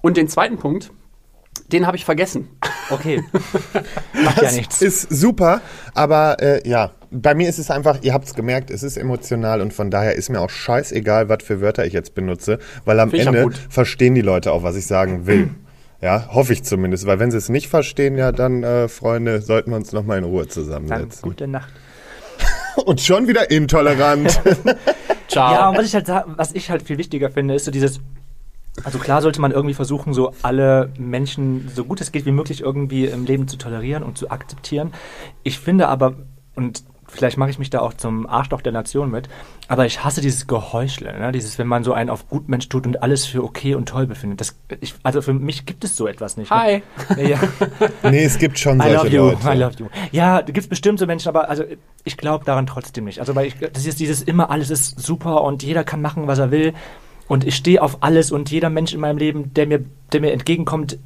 Und 0.01 0.17
den 0.17 0.29
zweiten 0.29 0.59
Punkt, 0.59 0.93
den 1.73 1.87
habe 1.87 1.97
ich 1.97 2.05
vergessen. 2.05 2.49
Okay. 2.91 3.23
Macht 4.13 4.43
ja 4.43 4.53
nichts. 4.53 4.83
ist 4.83 5.11
super, 5.11 5.61
aber 5.95 6.37
äh, 6.41 6.69
ja, 6.69 6.93
bei 7.11 7.35
mir 7.35 7.49
ist 7.49 7.59
es 7.59 7.71
einfach, 7.71 7.99
ihr 8.03 8.13
habt 8.13 8.27
es 8.27 8.35
gemerkt, 8.35 8.71
es 8.71 8.83
ist 8.83 8.97
emotional 8.97 9.61
und 9.61 9.73
von 9.73 9.91
daher 9.91 10.15
ist 10.15 10.29
mir 10.29 10.41
auch 10.41 10.51
scheißegal, 10.51 11.29
was 11.29 11.43
für 11.43 11.61
Wörter 11.61 11.87
ich 11.87 11.93
jetzt 11.93 12.15
benutze, 12.15 12.59
weil 12.85 13.01
am 13.01 13.13
Ende 13.13 13.43
gut. 13.43 13.59
verstehen 13.69 14.15
die 14.15 14.23
Leute 14.23 14.53
auch, 14.53 14.63
was 14.63 14.77
ich 14.77 14.87
sagen 14.87 15.27
will. 15.27 15.51
Ja, 16.03 16.29
hoffe 16.31 16.53
ich 16.53 16.63
zumindest, 16.63 17.07
weil 17.07 17.19
wenn 17.19 17.31
sie 17.31 17.39
es 17.39 17.49
nicht 17.49 17.69
verstehen, 17.69 18.17
ja, 18.19 18.31
dann, 18.31 18.63
äh, 18.63 18.87
Freunde, 18.89 19.41
sollten 19.41 19.71
wir 19.71 19.77
uns 19.77 19.93
nochmal 19.93 20.19
in 20.19 20.25
Ruhe 20.25 20.43
Dann 20.43 20.51
zusammensetzen. 20.51 21.23
gute 21.23 21.49
Nacht. 21.49 21.73
Und 22.85 23.01
schon 23.01 23.27
wieder 23.27 23.51
intolerant. 23.51 24.41
Ciao. 25.29 25.53
Ja, 25.53 25.69
und 25.71 25.79
was 25.79 25.87
ich 25.87 25.95
halt 25.95 26.09
was 26.37 26.53
ich 26.53 26.71
halt 26.71 26.83
viel 26.83 26.99
wichtiger 26.99 27.31
finde, 27.31 27.55
ist 27.55 27.65
so 27.65 27.71
dieses. 27.71 28.01
Also 28.85 28.99
klar 28.99 29.23
sollte 29.23 29.41
man 29.41 29.53
irgendwie 29.53 29.75
versuchen, 29.75 30.13
so 30.13 30.33
alle 30.43 30.91
Menschen 30.99 31.71
so 31.75 31.85
gut 31.85 32.01
es 32.01 32.13
geht 32.13 32.27
wie 32.27 32.33
möglich 32.33 32.61
irgendwie 32.61 33.07
im 33.07 33.25
Leben 33.25 33.49
zu 33.49 33.57
tolerieren 33.57 34.03
und 34.03 34.19
zu 34.19 34.31
akzeptieren. 34.31 34.93
Ich 35.43 35.59
finde 35.59 35.89
aber, 35.89 36.15
und 36.55 36.85
vielleicht 37.09 37.37
mache 37.39 37.51
ich 37.51 37.59
mich 37.59 37.71
da 37.71 37.81
auch 37.81 37.95
zum 37.95 38.27
Arschloch 38.29 38.61
der 38.61 38.73
Nation 38.73 39.11
mit, 39.11 39.29
aber 39.69 39.87
ich 39.87 40.05
hasse 40.05 40.21
dieses 40.21 40.47
Geheuchle, 40.47 41.19
ne? 41.19 41.33
dieses, 41.33 41.59
wenn 41.59 41.67
man 41.67 41.85
so 41.85 41.93
einen 41.93 42.11
auf 42.11 42.29
Gutmensch 42.29 42.69
tut 42.69 42.87
und 42.87 43.03
alles 43.03 43.27
für 43.27 43.43
okay 43.43 43.75
und 43.75 43.89
toll 43.89 44.07
befindet. 44.07 44.41
Das, 44.41 44.59
ich, 44.81 44.95
also 45.03 45.23
für 45.23 45.33
mich 45.33 45.67
gibt 45.67 45.85
es 45.85 45.97
so 45.97 46.07
etwas 46.07 46.37
nicht. 46.37 46.51
ne? 46.51 46.57
Hi. 46.57 46.83
Ja. 47.29 47.39
nee, 48.11 48.25
es 48.25 48.39
gibt 48.39 48.59
schon 48.59 48.79
I 48.81 48.83
solche 48.83 48.97
love 48.97 49.09
you, 49.09 49.23
Leute. 49.31 49.49
I 49.49 49.59
love 49.59 49.75
you. 49.79 49.87
Ja, 50.13 50.43
da 50.43 50.53
gibt's 50.53 50.69
bestimmt 50.69 50.99
so 50.99 51.07
Menschen, 51.07 51.29
aber 51.29 51.49
also 51.49 51.65
ich 52.05 52.17
glaube 52.17 52.45
daran 52.45 52.67
trotzdem 52.67 53.05
nicht. 53.05 53.21
Also 53.21 53.35
weil 53.35 53.47
ich, 53.47 53.57
das 53.73 53.87
ist 53.87 54.01
dieses 54.01 54.23
immer 54.23 54.51
alles 54.51 54.71
ist 54.71 55.01
super 55.01 55.43
und 55.43 55.63
jeder 55.63 55.85
kann 55.85 56.03
machen, 56.03 56.27
was 56.27 56.39
er 56.39 56.51
will 56.51 56.75
und 57.29 57.45
ich 57.47 57.57
stehe 57.57 57.83
auf 57.83 57.99
alles 58.03 58.31
und 58.33 58.51
jeder 58.51 58.71
Mensch 58.71 58.93
in 58.95 59.01
meinem 59.01 59.19
Leben, 59.19 59.53
der 59.55 59.67
mir, 59.67 59.85
der 60.13 60.21
mir 60.21 60.33
entgegenkommt, 60.33 60.99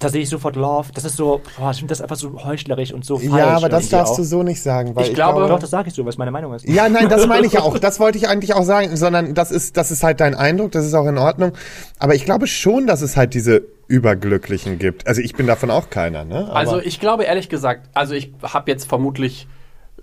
da 0.00 0.08
sehe 0.08 0.22
ich 0.22 0.28
sofort 0.28 0.56
Love. 0.56 0.88
Das 0.92 1.04
ist 1.04 1.16
so, 1.16 1.40
boah, 1.56 1.70
ich 1.70 1.78
finde 1.78 1.92
das 1.92 2.02
einfach 2.02 2.16
so 2.16 2.44
heuchlerisch 2.44 2.92
und 2.92 3.04
so 3.06 3.16
falsch. 3.16 3.32
Ja, 3.32 3.56
aber 3.56 3.68
das 3.68 3.88
darfst 3.88 4.14
auch. 4.14 4.16
du 4.18 4.24
so 4.24 4.42
nicht 4.42 4.60
sagen, 4.60 4.94
weil 4.94 5.04
Ich 5.04 5.10
ich, 5.10 5.14
glaube- 5.14 5.46
Doch, 5.48 5.58
das 5.58 5.70
sage 5.70 5.88
ich 5.88 5.94
so, 5.94 6.04
was 6.04 6.18
meine 6.18 6.30
Meinung 6.32 6.52
ist. 6.52 6.68
Ja, 6.68 6.88
nein, 6.88 7.08
das 7.08 7.26
meine 7.26 7.46
ich 7.46 7.52
ja 7.52 7.60
auch. 7.62 7.78
Das 7.78 8.00
wollte 8.00 8.18
ich 8.18 8.28
eigentlich 8.28 8.54
auch 8.54 8.64
sagen, 8.64 8.96
sondern 8.96 9.34
das 9.34 9.50
ist, 9.50 9.76
das 9.76 9.90
ist 9.90 10.02
halt 10.02 10.20
dein 10.20 10.34
Eindruck, 10.34 10.72
das 10.72 10.84
ist 10.84 10.94
auch 10.94 11.06
in 11.06 11.16
Ordnung. 11.16 11.52
Aber 11.98 12.14
ich 12.14 12.24
glaube 12.24 12.46
schon, 12.48 12.86
dass 12.86 13.00
es 13.02 13.16
halt 13.16 13.32
diese 13.34 13.62
Überglücklichen 13.86 14.78
gibt. 14.78 15.06
Also 15.06 15.22
ich 15.22 15.34
bin 15.34 15.46
davon 15.46 15.70
auch 15.70 15.88
keiner, 15.90 16.24
ne? 16.24 16.46
Aber 16.48 16.56
Also 16.56 16.80
ich 16.80 17.00
glaube 17.00 17.24
ehrlich 17.24 17.48
gesagt, 17.48 17.88
also 17.94 18.14
ich 18.14 18.32
habe 18.42 18.70
jetzt 18.70 18.86
vermutlich, 18.86 19.46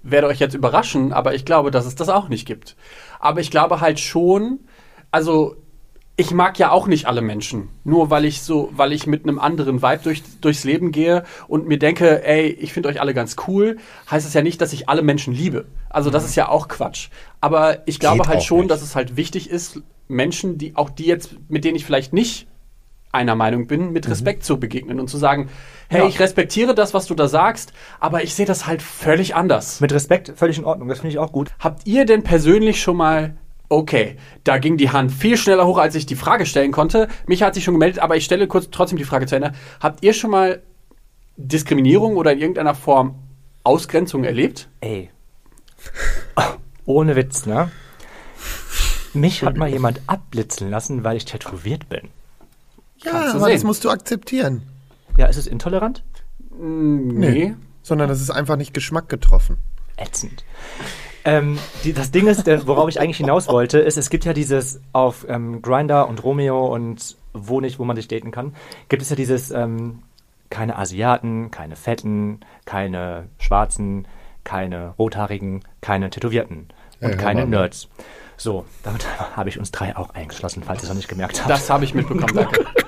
werde 0.02 0.28
euch 0.28 0.40
jetzt 0.40 0.56
überraschen, 0.56 1.14
aber 1.14 1.36
ich 1.36 1.46
glaube, 1.46 1.70
dass 1.70 1.86
es 1.86 1.96
das 1.96 2.10
auch 2.10 2.28
nicht 2.30 2.48
gibt. 2.48 2.76
Aber 3.20 3.40
ich 3.42 3.52
glaube 3.52 3.82
halt 3.82 4.00
schon, 4.00 4.62
also 5.12 5.58
ich 6.22 6.32
mag 6.32 6.58
ja 6.60 6.72
auch 6.72 6.88
nicht 6.88 7.08
alle 7.08 7.22
Menschen. 7.22 7.70
Nur 7.84 8.10
weil 8.10 8.26
ich 8.26 8.42
so, 8.44 8.70
weil 8.74 8.94
ich 8.94 9.08
mit 9.08 9.24
einem 9.24 9.40
anderen 9.40 9.82
Vibe 9.82 10.02
durch, 10.04 10.22
durchs 10.40 10.64
Leben 10.64 10.92
gehe 10.92 11.24
und 11.48 11.68
mir 11.68 11.80
denke, 11.80 12.24
ey, 12.24 12.48
ich 12.48 12.74
finde 12.74 12.90
euch 12.90 13.02
alle 13.02 13.14
ganz 13.14 13.36
cool, 13.48 13.78
heißt 14.10 14.28
es 14.28 14.34
ja 14.34 14.42
nicht, 14.42 14.62
dass 14.62 14.72
ich 14.72 14.88
alle 14.88 15.02
Menschen 15.02 15.34
liebe. 15.34 15.66
Also 15.90 16.10
das 16.10 16.24
ist 16.24 16.36
ja 16.36 16.48
auch 16.48 16.68
Quatsch. 16.68 17.10
Aber 17.42 17.86
ich 17.88 18.00
glaube 18.00 18.20
Geht 18.20 18.28
halt 18.28 18.44
schon, 18.44 18.60
nicht. 18.60 18.72
dass 18.72 18.82
es 18.84 18.96
halt 18.96 19.18
wichtig 19.18 19.50
ist, 19.50 19.82
Menschen, 20.08 20.58
die 20.58 20.76
auch 20.76 20.90
die 20.90 21.06
jetzt, 21.06 21.36
mit 21.50 21.66
denen 21.66 21.76
ich 21.76 21.86
vielleicht 21.86 22.14
nicht 22.14 22.48
einer 23.12 23.36
Meinung 23.36 23.68
bin, 23.68 23.92
mit 23.92 24.08
Respekt 24.10 24.46
zu 24.46 24.58
begegnen 24.60 25.00
und 25.00 25.10
zu 25.10 25.18
sagen, 25.18 25.50
hey, 25.90 26.02
Ja. 26.02 26.08
ich 26.08 26.20
respektiere 26.20 26.74
das, 26.76 26.94
was 26.94 27.08
du 27.08 27.16
da 27.16 27.28
sagst, 27.28 27.74
aber 28.00 28.24
ich 28.24 28.36
sehe 28.36 28.46
das 28.46 28.68
halt 28.68 28.82
völlig 28.82 29.36
anders. 29.36 29.82
Mit 29.82 29.92
Respekt, 29.92 30.32
völlig 30.36 30.58
in 30.60 30.64
Ordnung, 30.66 30.88
das 30.88 31.00
finde 31.00 31.10
ich 31.12 31.20
auch 31.20 31.32
gut. 31.34 31.50
Habt 31.60 31.86
ihr 31.88 32.06
denn 32.06 32.24
persönlich 32.24 32.82
schon 32.82 32.96
mal, 32.96 33.36
okay, 33.72 34.18
da 34.44 34.58
ging 34.58 34.78
die 34.78 34.90
Hand 34.90 35.12
viel 35.12 35.38
schneller 35.38 35.66
hoch, 35.66 35.78
als 35.78 35.96
ich 35.96 36.06
die 36.06 36.16
Frage 36.16 36.46
stellen 36.46 36.72
konnte. 36.72 37.08
Mich 37.26 37.42
hat 37.42 37.56
sich 37.56 37.64
schon 37.64 37.74
gemeldet, 37.74 38.02
aber 38.02 38.18
ich 38.18 38.26
stelle 38.26 38.48
kurz 38.48 38.70
trotzdem 38.70 38.98
die 38.98 39.06
Frage 39.06 39.26
zu 39.26 39.36
Ende. 39.36 39.54
Habt 39.80 40.04
ihr 40.04 40.14
schon 40.14 40.32
mal 40.32 40.62
Diskriminierung 41.38 42.18
oder 42.18 42.34
in 42.34 42.40
irgendeiner 42.40 42.76
Form 42.76 43.16
Ausgrenzung 43.64 44.24
erlebt? 44.24 44.68
Ey, 44.82 45.10
Ohne 46.86 47.16
Witz, 47.16 47.46
ne? 47.46 47.72
Mich 49.14 49.44
hat 49.44 49.58
mal 49.58 49.70
jemand 49.70 50.02
abblitzen 50.08 50.70
lassen, 50.70 51.04
weil 51.04 51.18
ich 51.18 51.26
tätowiert 51.26 51.90
bin. 51.90 52.10
Ja, 53.04 53.32
aber 53.32 53.46
sehen. 53.46 53.54
das 53.54 53.64
musst 53.64 53.84
du 53.84 53.90
akzeptieren. 53.90 54.64
Ja, 55.18 55.28
ist 55.28 55.38
es 55.38 55.48
intolerant? 55.48 56.04
Nee. 56.60 57.56
Sondern 57.84 58.10
das 58.10 58.22
ist 58.22 58.30
einfach 58.30 58.58
nicht 58.58 58.74
Geschmack 58.74 59.10
getroffen. 59.10 59.58
ätzend. 59.98 60.44
Ähm, 61.24 61.60
die, 61.84 61.94
das 61.94 62.12
Ding 62.12 62.28
ist, 62.28 62.48
worauf 62.68 62.90
ich 62.90 63.00
eigentlich 63.00 63.18
hinaus 63.18 63.48
wollte, 63.48 63.80
ist, 63.80 63.98
es 63.98 64.10
gibt 64.10 64.26
ja 64.26 64.34
dieses 64.34 64.82
auf 64.92 65.26
ähm, 65.30 65.62
Grinder 65.62 66.08
und 66.08 66.24
Romeo 66.24 66.66
und 66.66 67.16
wo 67.34 67.62
nicht, 67.62 67.80
wo 67.80 67.86
man 67.86 67.96
sich 67.96 68.08
daten 68.08 68.32
kann, 68.32 68.56
gibt 68.90 69.02
es 69.02 69.10
ja 69.10 69.16
dieses 69.16 69.52
ähm, 69.52 70.00
keine 70.50 70.78
Asiaten, 70.78 71.52
keine 71.52 71.76
Fetten, 71.76 72.42
keine 72.66 73.30
Schwarzen, 73.38 74.08
keine 74.44 74.94
Rothaarigen, 75.00 75.64
keine 75.82 76.10
Tätowierten 76.10 76.68
und 77.00 77.10
Ja, 77.10 77.16
keine 77.16 77.42
Mann. 77.42 77.52
Nerds. 77.52 77.88
So, 78.38 78.66
damit 78.84 79.06
habe 79.36 79.50
ich 79.50 79.60
uns 79.60 79.72
drei 79.72 79.96
auch 79.96 80.12
eingeschlossen, 80.12 80.64
falls 80.64 80.82
ihr 80.82 80.84
es 80.84 80.90
noch 80.90 80.96
nicht 80.96 81.08
gemerkt 81.08 81.40
habt. 81.40 81.50
Das 81.50 81.70
habe 81.70 81.86
ich 81.86 81.94
mitbekommen, 81.94 82.36
danke. 82.36 82.66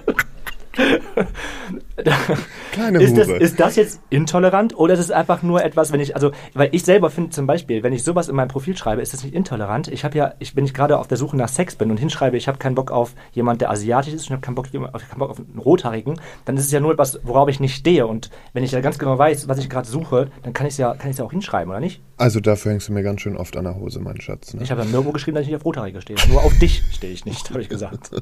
Kleine 2.72 3.02
Ist 3.02 3.18
das, 3.18 3.28
ist 3.28 3.60
das 3.60 3.76
jetzt 3.76 4.02
intolerant 4.10 4.76
oder 4.78 4.96
ist 4.96 5.00
es 5.00 5.12
einfach 5.12 5.44
nur 5.44 5.64
etwas, 5.64 5.92
wenn 5.92 6.00
ich, 6.00 6.16
also, 6.16 6.32
weil 6.54 6.70
ich 6.72 6.84
selber 6.84 7.12
finde 7.12 7.30
zum 7.30 7.46
Beispiel, 7.46 7.84
wenn 7.84 7.94
ich 7.94 8.04
sowas 8.04 8.30
in 8.30 8.36
meinem 8.36 8.48
Profil 8.48 8.76
schreibe, 8.76 9.02
ist 9.02 9.14
das 9.14 9.24
nicht 9.24 9.36
intolerant. 9.36 9.88
Ich 9.88 10.04
habe 10.04 10.18
ja, 10.18 10.34
ich, 10.40 10.56
wenn 10.56 10.66
ich 10.66 10.74
gerade 10.74 10.98
auf 10.98 11.08
der 11.08 11.18
Suche 11.18 11.38
nach 11.38 11.50
Sex 11.50 11.76
bin 11.76 11.92
und 11.92 11.98
hinschreibe, 11.98 12.36
ich 12.38 12.48
habe 12.48 12.58
keinen 12.58 12.74
Bock 12.76 12.90
auf 12.90 13.14
jemand, 13.34 13.62
der 13.62 13.70
asiatisch 13.70 14.14
ist 14.14 14.24
ich 14.24 14.32
habe 14.32 14.42
keinen 14.42 14.56
keinen 14.56 15.20
Bock 15.20 15.30
auf 15.30 15.40
einen 15.40 15.60
Rothaarigen, 15.60 16.20
dann 16.46 16.58
ist 16.58 16.66
es 16.66 16.72
ja 16.72 16.80
nur 16.80 16.94
etwas, 16.94 17.20
worauf 17.24 17.50
ich 17.50 17.60
nicht 17.60 17.76
stehe. 17.76 18.08
Und 18.08 18.32
wenn 18.54 18.64
ich 18.64 18.72
ja 18.72 18.82
ganz 18.82 18.98
genau 18.98 19.18
weiß, 19.18 19.48
was 19.48 19.60
ich 19.60 19.70
gerade 19.70 19.88
suche, 19.88 20.32
dann 20.42 20.54
kann 20.54 20.66
ich 20.66 20.74
es 20.74 20.78
ja, 20.78 20.96
kann 20.96 21.12
ich 21.12 21.18
ja 21.18 21.26
auch 21.26 21.32
hinschreiben, 21.32 21.70
oder 21.70 21.80
nicht? 21.80 22.02
Also 22.18 22.40
dafür 22.40 22.72
hängst 22.72 22.90
du 22.90 22.94
mir 22.94 23.04
ganz 23.04 23.22
schön 23.22 23.36
oft 23.36 23.58
an 23.58 23.66
der 23.66 23.76
Hose, 23.76 24.00
mein 24.00 24.22
Schatz. 24.22 24.54
Ne? 24.54 24.64
Ich 24.64 24.72
habe 24.72 24.82
ja 24.82 24.88
nirgendwo 24.88 25.12
geschrieben, 25.12 25.36
dass 25.36 25.44
ich 25.44 25.50
nicht 25.50 25.58
auf 25.58 25.66
Rothaarige 25.66 26.02
stehe. 26.02 26.18
Nur 26.30 26.44
auf 26.44 26.58
dich 26.60 26.84
stehe 26.92 27.12
ich 27.12 27.26
nicht, 27.26 27.50
habe 27.52 27.62
ich 27.62 27.70
gesagt. 27.70 28.12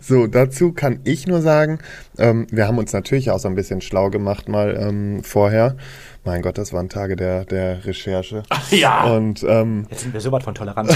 So, 0.00 0.26
dazu 0.26 0.72
kann 0.72 1.00
ich 1.04 1.15
nur 1.26 1.40
sagen, 1.40 1.78
ähm, 2.18 2.46
wir 2.50 2.66
haben 2.68 2.78
uns 2.78 2.92
natürlich 2.92 3.30
auch 3.30 3.38
so 3.38 3.48
ein 3.48 3.54
bisschen 3.54 3.80
schlau 3.80 4.10
gemacht 4.10 4.48
mal 4.48 4.76
ähm, 4.78 5.22
vorher. 5.22 5.76
Mein 6.24 6.42
Gott, 6.42 6.58
das 6.58 6.72
waren 6.72 6.88
Tage 6.88 7.16
der, 7.16 7.44
der 7.44 7.84
Recherche. 7.86 8.42
Ja. 8.70 9.04
Und 9.04 9.44
ähm, 9.48 9.86
Jetzt 9.90 10.02
sind 10.02 10.12
wir 10.12 10.20
so 10.20 10.32
weit 10.32 10.42
von 10.42 10.54
Toleranz. 10.54 10.92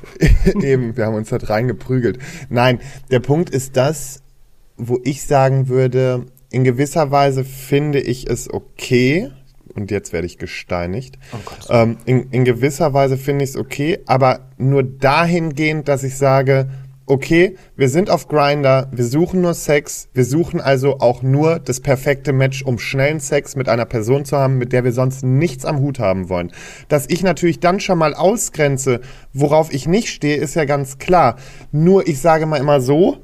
Eben, 0.62 0.96
wir 0.96 1.06
haben 1.06 1.14
uns 1.14 1.30
halt 1.30 1.48
reingeprügelt. 1.48 2.18
Nein, 2.48 2.80
der 3.10 3.20
Punkt 3.20 3.50
ist 3.50 3.76
das, 3.76 4.22
wo 4.76 4.98
ich 5.04 5.24
sagen 5.24 5.68
würde, 5.68 6.26
in 6.50 6.64
gewisser 6.64 7.10
Weise 7.10 7.44
finde 7.44 8.00
ich 8.00 8.28
es 8.28 8.52
okay, 8.52 9.30
und 9.74 9.90
jetzt 9.90 10.12
werde 10.12 10.26
ich 10.26 10.38
gesteinigt, 10.38 11.18
Oh 11.32 11.38
Gott. 11.44 11.66
ähm, 11.70 11.96
in, 12.04 12.30
in 12.30 12.44
gewisser 12.44 12.92
Weise 12.92 13.16
finde 13.16 13.44
ich 13.44 13.50
es 13.50 13.56
okay, 13.56 14.00
aber 14.06 14.50
nur 14.58 14.82
dahingehend, 14.82 15.88
dass 15.88 16.02
ich 16.02 16.16
sage, 16.16 16.68
okay, 17.06 17.56
wir 17.76 17.88
sind 17.88 18.10
auf 18.10 18.28
Grinder, 18.28 18.88
wir 18.92 19.04
suchen 19.04 19.40
nur 19.40 19.54
Sex, 19.54 20.08
wir 20.12 20.24
suchen 20.24 20.60
also 20.60 21.00
auch 21.00 21.22
nur 21.22 21.58
das 21.58 21.80
perfekte 21.80 22.32
Match, 22.32 22.62
um 22.62 22.78
schnellen 22.78 23.20
Sex 23.20 23.56
mit 23.56 23.68
einer 23.68 23.84
Person 23.84 24.24
zu 24.24 24.36
haben, 24.36 24.58
mit 24.58 24.72
der 24.72 24.84
wir 24.84 24.92
sonst 24.92 25.24
nichts 25.24 25.64
am 25.64 25.80
Hut 25.80 25.98
haben 25.98 26.28
wollen. 26.28 26.52
Dass 26.88 27.08
ich 27.08 27.22
natürlich 27.22 27.60
dann 27.60 27.80
schon 27.80 27.98
mal 27.98 28.14
ausgrenze, 28.14 29.00
worauf 29.32 29.72
ich 29.72 29.86
nicht 29.86 30.08
stehe, 30.08 30.36
ist 30.36 30.54
ja 30.54 30.64
ganz 30.64 30.98
klar. 30.98 31.36
Nur 31.70 32.06
ich 32.06 32.20
sage 32.20 32.46
mal 32.46 32.58
immer 32.58 32.80
so, 32.80 33.18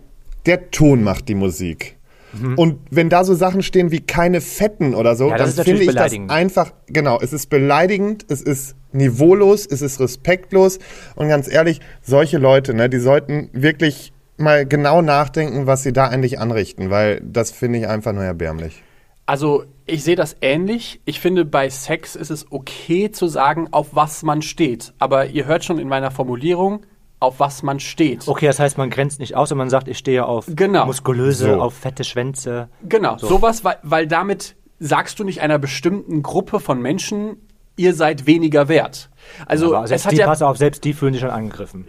der 0.46 0.70
Ton 0.70 1.02
macht 1.02 1.28
die 1.28 1.34
Musik. 1.34 1.97
Und 2.56 2.78
wenn 2.90 3.08
da 3.08 3.24
so 3.24 3.34
Sachen 3.34 3.62
stehen 3.62 3.90
wie 3.90 4.00
keine 4.00 4.40
Fetten 4.40 4.94
oder 4.94 5.16
so, 5.16 5.24
Mhm. 5.26 5.30
Ja, 5.30 5.38
das 5.38 5.54
dann 5.56 5.64
finde 5.64 5.80
ich 5.80 5.86
das 5.86 5.94
beleidigend. 5.94 6.30
einfach, 6.30 6.72
genau, 6.86 7.18
es 7.20 7.32
ist 7.32 7.48
beleidigend, 7.50 8.26
es 8.28 8.42
ist 8.42 8.76
niveaulos, 8.92 9.66
es 9.66 9.82
ist 9.82 9.98
respektlos 10.00 10.78
und 11.14 11.28
ganz 11.28 11.50
ehrlich, 11.50 11.80
solche 12.02 12.38
Leute, 12.38 12.74
ne, 12.74 12.88
die 12.88 12.98
sollten 12.98 13.48
wirklich 13.52 14.12
mal 14.36 14.66
genau 14.66 15.02
nachdenken, 15.02 15.66
was 15.66 15.82
sie 15.82 15.92
da 15.92 16.06
eigentlich 16.08 16.38
anrichten, 16.38 16.90
weil 16.90 17.20
das 17.24 17.50
finde 17.50 17.80
ich 17.80 17.88
einfach 17.88 18.12
nur 18.12 18.24
erbärmlich. 18.24 18.82
Also, 19.26 19.64
ich 19.84 20.04
sehe 20.04 20.16
das 20.16 20.36
ähnlich. 20.40 21.00
Ich 21.04 21.20
finde, 21.20 21.44
bei 21.44 21.68
Sex 21.68 22.16
ist 22.16 22.30
es 22.30 22.46
okay 22.50 23.10
zu 23.10 23.26
sagen, 23.26 23.68
auf 23.72 23.88
was 23.92 24.22
man 24.22 24.40
steht. 24.40 24.94
Aber 24.98 25.26
ihr 25.26 25.44
hört 25.44 25.64
schon 25.64 25.78
in 25.78 25.88
meiner 25.88 26.10
Formulierung, 26.10 26.80
auf 27.20 27.40
was 27.40 27.62
man 27.62 27.80
steht. 27.80 28.28
Okay, 28.28 28.46
das 28.46 28.58
heißt, 28.60 28.78
man 28.78 28.90
grenzt 28.90 29.18
nicht 29.18 29.34
aus 29.34 29.50
und 29.52 29.58
man 29.58 29.70
sagt, 29.70 29.88
ich 29.88 29.98
stehe 29.98 30.24
auf 30.26 30.46
Genau. 30.48 30.86
muskulöse, 30.86 31.54
So. 31.54 31.60
auf 31.60 31.74
fette 31.74 32.04
Schwänze. 32.04 32.68
Genau, 32.88 33.18
sowas, 33.18 33.64
weil, 33.64 33.76
weil 33.82 34.06
damit 34.06 34.54
sagst 34.78 35.18
du 35.18 35.24
nicht 35.24 35.40
einer 35.40 35.58
bestimmten 35.58 36.22
Gruppe 36.22 36.60
von 36.60 36.80
Menschen, 36.80 37.36
ihr 37.76 37.94
seid 37.94 38.26
weniger 38.26 38.68
wert. 38.68 39.08
Also, 39.46 39.74
Aber 39.74 39.84
es 39.84 39.88
selbst 39.90 40.06
hat 40.06 40.12
die, 40.12 40.16
ja, 40.18 40.26
pass 40.26 40.42
auf, 40.42 40.56
selbst 40.56 40.84
die 40.84 40.92
fühlen 40.92 41.12
sich 41.12 41.20
schon 41.20 41.30
angegriffen. 41.30 41.86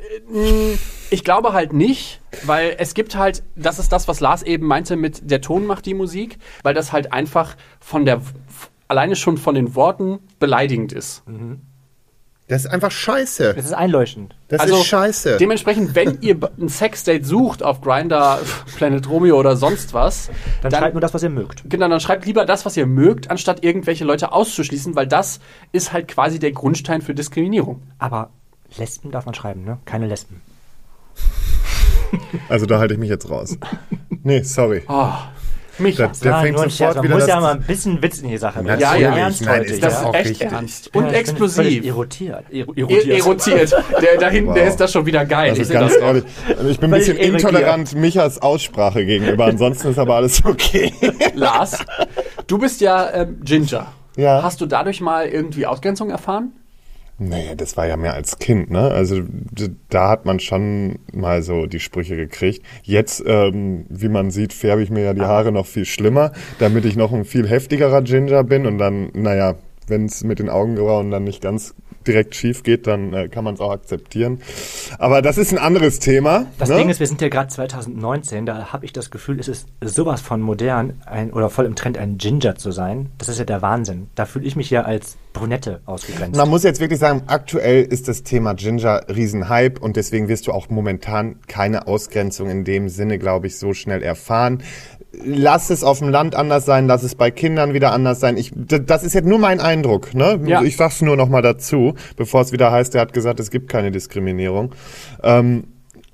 ich 1.10 1.24
glaube 1.24 1.54
halt 1.54 1.74
nicht, 1.74 2.22
weil 2.46 2.76
es 2.78 2.94
gibt 2.94 3.16
halt, 3.16 3.44
das 3.56 3.80
ist 3.80 3.92
das, 3.92 4.08
was 4.08 4.20
Lars 4.20 4.44
eben 4.44 4.66
meinte 4.68 4.96
mit 4.96 5.30
der 5.30 5.42
Ton 5.42 5.66
macht 5.66 5.86
die 5.86 5.94
Musik, 5.94 6.38
weil 6.64 6.74
das 6.74 6.92
halt 6.92 7.12
einfach 7.14 7.56
von 7.80 8.06
der, 8.06 8.22
alleine 8.88 9.16
schon 9.16 9.38
von 9.38 9.56
den 9.56 9.76
Worten 9.76 10.20
beleidigend 10.40 10.92
ist. 10.94 11.24
Das 12.50 12.66
ist 12.66 12.72
einfach 12.72 12.90
scheiße. 12.90 13.54
Das 13.54 13.64
ist 13.64 13.74
einleuchtend. 13.74 14.36
Das 14.48 14.60
also 14.60 14.78
ist 14.78 14.88
scheiße. 14.88 15.38
Dementsprechend, 15.38 15.94
wenn 15.94 16.18
ihr 16.22 16.36
ein 16.60 16.68
Sexdate 16.68 17.24
sucht 17.24 17.62
auf 17.62 17.80
Grinder, 17.80 18.40
Planet 18.76 19.08
Romeo 19.08 19.40
oder 19.40 19.56
sonst 19.56 19.94
was, 19.94 20.32
Dann, 20.64 20.72
schreibt 20.72 20.96
nur 20.96 21.02
das, 21.02 21.14
was 21.14 21.22
ihr 21.22 21.30
mögt. 21.30 21.70
Genau, 21.70 21.88
dann 21.88 22.00
schreibt 22.00 22.26
lieber 22.26 22.46
das, 22.46 22.66
was 22.66 22.76
ihr 22.76 22.88
mögt, 22.88 23.30
anstatt 23.30 23.64
irgendwelche 23.64 24.04
Leute 24.04 24.32
auszuschließen, 24.32 24.96
weil 24.96 25.06
das 25.06 25.40
ist 25.74 25.94
halt 25.94 26.08
quasi 26.08 26.40
der 26.40 26.52
Grundstein 26.52 27.04
für 27.04 27.14
Diskriminierung. 27.14 27.84
Aber 28.00 28.32
Lesben 28.78 29.12
darf 29.12 29.28
man 29.28 29.36
schreiben, 29.36 29.64
ne? 29.64 29.78
Keine 29.86 30.08
Lesben. 30.08 30.42
Also 32.50 32.66
da 32.66 32.80
halte 32.80 32.96
ich 32.96 33.00
mich 33.00 33.10
jetzt 33.10 33.30
raus. 33.30 33.58
Nee, 34.24 34.42
sorry. 34.42 34.82
Oh, 34.88 35.14
Micha. 35.80 36.08
Der, 36.08 36.12
der 36.22 36.32
Nein, 36.32 36.46
fängt 36.58 36.72
sofort. 36.72 36.96
Man 36.96 37.04
wieder 37.06 37.14
muss 37.16 37.24
das 37.26 37.30
ja 37.36 37.40
mal 37.42 37.54
ein 37.56 37.62
bisschen 37.62 38.02
Witz 38.02 38.20
in 38.20 38.30
die 38.30 38.38
Sache 38.38 38.62
bringen. 38.64 38.80
Ja, 38.80 38.96
ja, 38.96 39.16
ernst 39.16 39.46
nein, 39.46 39.60
heute. 39.62 39.74
ist 39.74 39.84
das 39.84 39.94
ja 39.94 40.00
ist 40.00 40.06
auch 40.06 40.14
echt 40.14 40.30
richtig. 40.30 40.52
ernst. 40.52 40.86
Ja, 40.94 41.00
Und 41.02 41.06
ich 41.08 41.12
bin 41.12 41.14
völlig 41.14 41.30
explosiv. 41.30 41.86
Erotiert. 41.86 42.44
Ero- 42.52 42.74
Er- 42.76 43.16
Erotiert. 43.18 43.72
Der 44.02 44.18
da 44.20 44.30
hinten, 44.30 44.54
der 44.54 44.64
Wow. 44.64 44.70
ist 44.70 44.80
das 44.80 44.92
schon 44.92 45.06
wieder 45.06 45.26
geil. 45.26 45.54
Ich 45.58 45.68
seh 45.68 45.74
ganz 45.74 45.94
das 45.94 46.02
ehrlich, 46.02 46.24
also 46.58 46.70
ich 46.70 46.80
bin 46.80 46.94
ein 46.94 47.00
bisschen 47.00 47.18
intolerant 47.18 47.96
Michas 47.96 48.42
Aussprache 48.42 49.06
gegenüber, 49.06 49.46
ansonsten 49.46 49.90
ist 49.90 50.00
aber 50.00 50.16
alles 50.16 50.44
okay. 50.46 50.94
Lars, 51.36 51.78
du 52.48 52.58
bist 52.58 52.82
ja 52.82 53.10
ähm, 53.14 53.40
Ginger. 53.44 53.88
Ja. 54.18 54.44
Hast 54.44 54.60
du 54.62 54.66
dadurch 54.66 55.00
mal 55.02 55.28
irgendwie 55.28 55.66
Ausgrenzung 55.66 56.10
erfahren? 56.10 56.52
Naja, 57.22 57.54
das 57.54 57.76
war 57.76 57.86
ja 57.86 57.98
mehr 57.98 58.14
als 58.14 58.40
Kind, 58.40 58.72
ne? 58.72 58.80
Also 58.80 59.22
da 59.90 60.10
hat 60.10 60.26
man 60.26 60.40
schon 60.40 61.00
mal 61.12 61.44
so 61.44 61.66
die 61.66 61.82
Sprüche 61.82 62.16
gekriegt. 62.16 62.66
Jetzt, 62.84 63.22
ähm, 63.26 63.86
wie 63.90 64.08
man 64.08 64.32
sieht, 64.32 64.54
färbe 64.54 64.82
ich 64.82 64.90
mir 64.90 65.04
ja 65.04 65.14
die 65.14 65.22
Haare 65.22 65.52
noch 65.52 65.66
viel 65.66 65.84
schlimmer, 65.84 66.32
damit 66.60 66.86
ich 66.86 66.96
noch 66.96 67.12
ein 67.12 67.26
viel 67.26 67.48
heftigerer 67.48 68.04
Ginger 68.04 68.46
bin 68.46 68.66
und 68.66 68.78
dann, 68.78 69.12
naja, 69.14 69.56
wenn 69.88 70.06
es 70.06 70.24
mit 70.24 70.40
den 70.40 70.50
Augenbrauen 70.50 71.12
dann 71.12 71.26
nicht 71.26 71.42
ganz 71.42 71.76
direkt 72.10 72.36
schief 72.36 72.64
geht, 72.64 72.88
dann 72.88 73.14
äh, 73.14 73.30
kann 73.30 73.44
man 73.44 73.54
es 73.54 73.62
auch 73.62 73.72
akzeptieren. 73.72 74.42
Aber 74.98 75.22
das 75.22 75.38
ist 75.38 75.52
ein 75.52 75.60
anderes 75.60 76.00
Thema. 76.00 76.48
Das 76.58 76.70
ne? 76.70 76.78
Ding 76.78 76.90
ist, 76.90 77.00
wir 77.00 77.08
sind 77.08 77.22
ja 77.22 77.30
gerade 77.30 77.48
2019, 77.48 78.46
da 78.46 78.74
habe 78.74 78.86
ich 78.86 78.94
das 78.94 79.12
Gefühl, 79.12 79.40
es 79.40 79.48
ist 79.48 79.68
sowas 79.82 80.22
von 80.22 80.42
modern 80.42 81.02
ein, 81.06 81.32
oder 81.32 81.50
voll 81.50 81.66
im 81.66 81.76
Trend, 81.76 81.98
ein 81.98 82.18
Ginger 82.18 82.56
zu 82.56 82.72
sein. 82.72 83.10
Das 83.18 83.30
ist 83.30 83.38
ja 83.40 83.46
der 83.46 83.62
Wahnsinn. 83.62 84.10
Da 84.16 84.26
fühle 84.26 84.46
ich 84.46 84.56
mich 84.56 84.70
ja 84.70 84.82
als 84.82 85.18
Brunette 85.34 85.82
ausgegrenzt. 85.86 86.36
Man 86.36 86.50
muss 86.50 86.64
jetzt 86.64 86.80
wirklich 86.80 87.00
sagen, 87.00 87.24
aktuell 87.28 87.84
ist 87.84 88.08
das 88.08 88.24
Thema 88.24 88.54
Ginger 88.54 89.04
Riesenhype 89.08 89.80
und 89.80 89.96
deswegen 89.96 90.28
wirst 90.28 90.48
du 90.48 90.52
auch 90.52 90.70
momentan 90.70 91.36
keine 91.48 91.88
Ausgrenzung 91.88 92.50
in 92.50 92.64
dem 92.64 92.90
Sinne, 92.90 93.20
glaube 93.20 93.48
ich, 93.48 93.58
so 93.58 93.74
schnell 93.74 94.02
erfahren. 94.02 94.64
Lass 95.12 95.72
es 95.72 95.84
auf 95.84 96.00
dem 96.00 96.10
Land 96.10 96.36
anders 96.36 96.66
sein, 96.66 96.86
lass 96.86 97.02
es 97.02 97.16
bei 97.16 97.32
Kindern 97.32 97.74
wieder 97.74 97.92
anders 97.92 98.20
sein. 98.20 98.38
Ich, 98.38 98.52
das 98.56 99.04
ist 99.04 99.14
jetzt 99.14 99.28
nur 99.28 99.40
mein 99.40 99.60
Eindruck. 99.60 100.14
Ne? 100.14 100.40
Ja. 100.46 100.62
Ich 100.62 100.78
sag's 100.78 101.02
nur 101.02 101.18
noch 101.18 101.30
mal 101.30 101.42
dazu, 101.42 101.96
bevor 102.16 102.42
es 102.42 102.52
wieder 102.52 102.72
heißt, 102.72 102.94
er 102.94 103.02
hat 103.02 103.14
gesagt, 103.14 103.40
es 103.40 103.50
gibt 103.50 103.70
keine 103.70 103.90
Diskriminierung. 103.90 104.76
Ähm, 105.24 105.64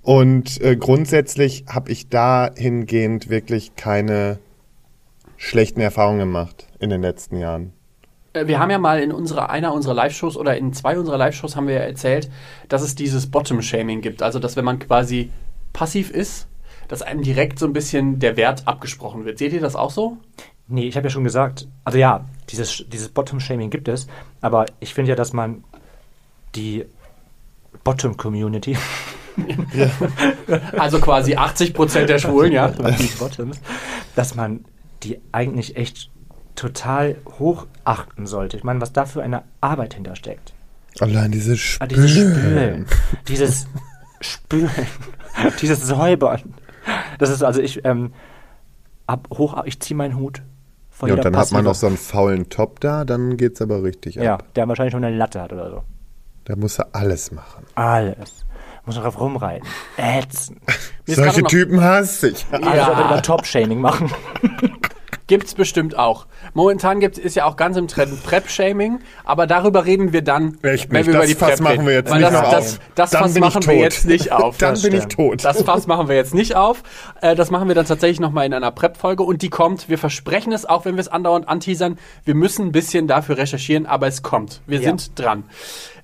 und 0.01 0.61
äh, 0.61 0.77
grundsätzlich 0.77 1.65
habe 1.67 1.91
ich 1.91 2.09
dahingehend 2.09 3.29
wirklich 3.29 3.75
keine 3.75 4.37
schlechten 5.35 5.81
Erfahrungen 5.81 6.19
gemacht 6.19 6.67
in 6.79 6.89
den 6.89 7.01
letzten 7.01 7.37
Jahren. 7.37 7.73
Äh, 8.33 8.47
Wir 8.47 8.59
haben 8.59 8.69
ja 8.69 8.77
mal 8.77 9.01
in 9.01 9.11
unserer, 9.11 9.49
einer 9.49 9.73
unserer 9.73 9.93
Live-Shows 9.93 10.37
oder 10.37 10.57
in 10.57 10.73
zwei 10.73 10.97
unserer 10.97 11.17
Live-Shows 11.17 11.55
haben 11.55 11.67
wir 11.67 11.75
ja 11.75 11.81
erzählt, 11.81 12.29
dass 12.69 12.81
es 12.81 12.95
dieses 12.95 13.27
Bottom-Shaming 13.27 14.01
gibt. 14.01 14.21
Also, 14.21 14.39
dass 14.39 14.55
wenn 14.55 14.65
man 14.65 14.79
quasi 14.79 15.31
passiv 15.73 16.11
ist, 16.11 16.47
dass 16.87 17.01
einem 17.01 17.21
direkt 17.23 17.59
so 17.59 17.65
ein 17.65 17.73
bisschen 17.73 18.19
der 18.19 18.37
Wert 18.37 18.67
abgesprochen 18.67 19.25
wird. 19.25 19.37
Seht 19.37 19.53
ihr 19.53 19.61
das 19.61 19.75
auch 19.75 19.91
so? 19.91 20.17
Nee, 20.67 20.87
ich 20.87 20.95
habe 20.97 21.07
ja 21.07 21.11
schon 21.11 21.23
gesagt, 21.23 21.67
also 21.83 21.97
ja, 21.97 22.25
dieses, 22.49 22.85
dieses 22.87 23.09
Bottom-Shaming 23.09 23.69
gibt 23.69 23.87
es, 23.87 24.07
aber 24.41 24.65
ich 24.79 24.93
finde 24.93 25.09
ja, 25.09 25.15
dass 25.15 25.31
man 25.33 25.63
die 26.55 26.85
Bottom-Community, 27.83 28.77
Also 30.77 30.99
quasi 30.99 31.35
80% 31.35 32.05
der 32.05 32.19
Schwulen, 32.19 32.51
ja. 32.51 32.69
die 32.99 33.11
Bottoms, 33.19 33.59
dass 34.15 34.35
man 34.35 34.65
die 35.03 35.19
eigentlich 35.31 35.75
echt 35.75 36.09
total 36.55 37.17
hoch 37.37 37.67
achten 37.83 38.27
sollte. 38.27 38.57
Ich 38.57 38.63
meine, 38.63 38.79
was 38.81 38.93
da 38.93 39.05
für 39.05 39.21
eine 39.21 39.43
Arbeit 39.61 39.93
hintersteckt. 39.95 40.53
Allein 40.99 41.31
diese 41.31 41.53
Ah, 41.53 41.57
Spülen. 41.57 41.89
dieses 41.89 42.11
Spülen. 42.11 42.85
Dieses 43.27 43.67
Spülen. 44.21 44.69
dieses 45.61 45.81
Säubern. 45.85 46.53
Das 47.17 47.29
ist 47.29 47.43
also 47.43 47.61
ich, 47.61 47.85
ähm, 47.85 48.13
ab, 49.07 49.27
hoch, 49.33 49.61
ich 49.65 49.79
ziehe 49.79 49.95
meinen 49.97 50.17
Hut 50.17 50.41
vor 50.89 51.07
Ja, 51.09 51.15
und 51.15 51.25
dann 51.25 51.35
hat 51.35 51.51
man 51.51 51.63
Passive. 51.63 51.63
noch 51.63 51.75
so 51.75 51.87
einen 51.87 51.97
faulen 51.97 52.49
Top 52.49 52.79
da, 52.79 53.05
dann 53.05 53.37
geht's 53.37 53.61
aber 53.61 53.83
richtig 53.83 54.15
Ja, 54.15 54.35
ab. 54.35 54.53
der 54.55 54.67
wahrscheinlich 54.67 54.93
schon 54.93 55.03
eine 55.03 55.15
Latte 55.15 55.41
hat 55.41 55.51
oder 55.53 55.69
so. 55.69 55.83
Da 56.45 56.55
muss 56.55 56.77
er 56.79 56.87
alles 56.93 57.31
machen. 57.31 57.65
Alles. 57.75 58.45
Muss 58.85 58.95
noch 58.95 59.03
drauf 59.03 59.19
rumreiten. 59.19 59.67
Ätzen. 59.97 60.59
Solche 61.07 61.43
Typen 61.43 61.81
hasse 61.81 62.29
ich. 62.29 62.45
Alles 62.51 62.65
ja. 62.75 63.21
Top-Shaming 63.21 63.81
machen. 63.81 64.11
Gibt's 65.27 65.55
bestimmt 65.55 65.97
auch. 65.97 66.27
Momentan 66.53 66.99
gibt 66.99 67.17
ist 67.17 67.35
ja 67.35 67.45
auch 67.45 67.55
ganz 67.55 67.77
im 67.77 67.87
Trend 67.87 68.23
Prep-Shaming, 68.23 68.99
aber 69.23 69.47
darüber 69.47 69.83
reden 69.85 70.13
wir 70.13 70.21
dann, 70.21 70.57
Echt 70.61 70.91
wenn 70.91 70.97
nicht. 70.99 71.07
wir 71.07 71.13
über 71.13 71.19
Das 71.21 71.29
die 71.29 71.35
Fass 71.35 71.49
Prep 71.49 71.59
machen 71.61 71.71
reden. 71.77 71.87
wir 71.87 71.93
jetzt 71.95 72.11
Weil 72.11 72.19
nicht 72.19 72.31
das, 72.31 72.41
noch 72.41 72.51
das, 72.51 72.73
auf. 72.75 72.79
das 72.93 73.09
Dann 73.11 73.21
Fass 73.23 73.39
machen 73.39 73.65
wir 73.67 73.75
jetzt 73.75 74.05
nicht 74.05 74.31
auf. 74.31 74.57
Dann 74.59 74.73
Das 74.75 74.83
bin 74.83 74.93
ich 74.95 75.05
tot. 75.05 75.43
Das 75.43 75.63
Fass 75.63 75.87
machen 75.87 76.07
wir 76.09 76.15
jetzt 76.15 76.35
nicht 76.35 76.55
auf. 76.55 76.83
Äh, 77.21 77.35
das 77.35 77.49
machen 77.49 77.67
wir 77.67 77.73
dann 77.75 77.85
tatsächlich 77.87 78.19
nochmal 78.19 78.45
in 78.45 78.53
einer 78.53 78.71
Prep-Folge 78.71 79.23
und 79.23 79.41
die 79.41 79.49
kommt. 79.49 79.89
Wir 79.89 79.97
versprechen 79.97 80.53
es, 80.53 80.65
auch 80.65 80.85
wenn 80.85 80.95
wir 80.95 81.01
es 81.01 81.07
andauernd 81.07 81.49
anteasern. 81.49 81.97
Wir 82.23 82.35
müssen 82.35 82.67
ein 82.67 82.71
bisschen 82.71 83.07
dafür 83.07 83.37
recherchieren, 83.37 83.87
aber 83.87 84.05
es 84.07 84.21
kommt. 84.21 84.61
Wir 84.67 84.79
Ja. 84.79 84.89
sind 84.89 85.17
dran. 85.19 85.43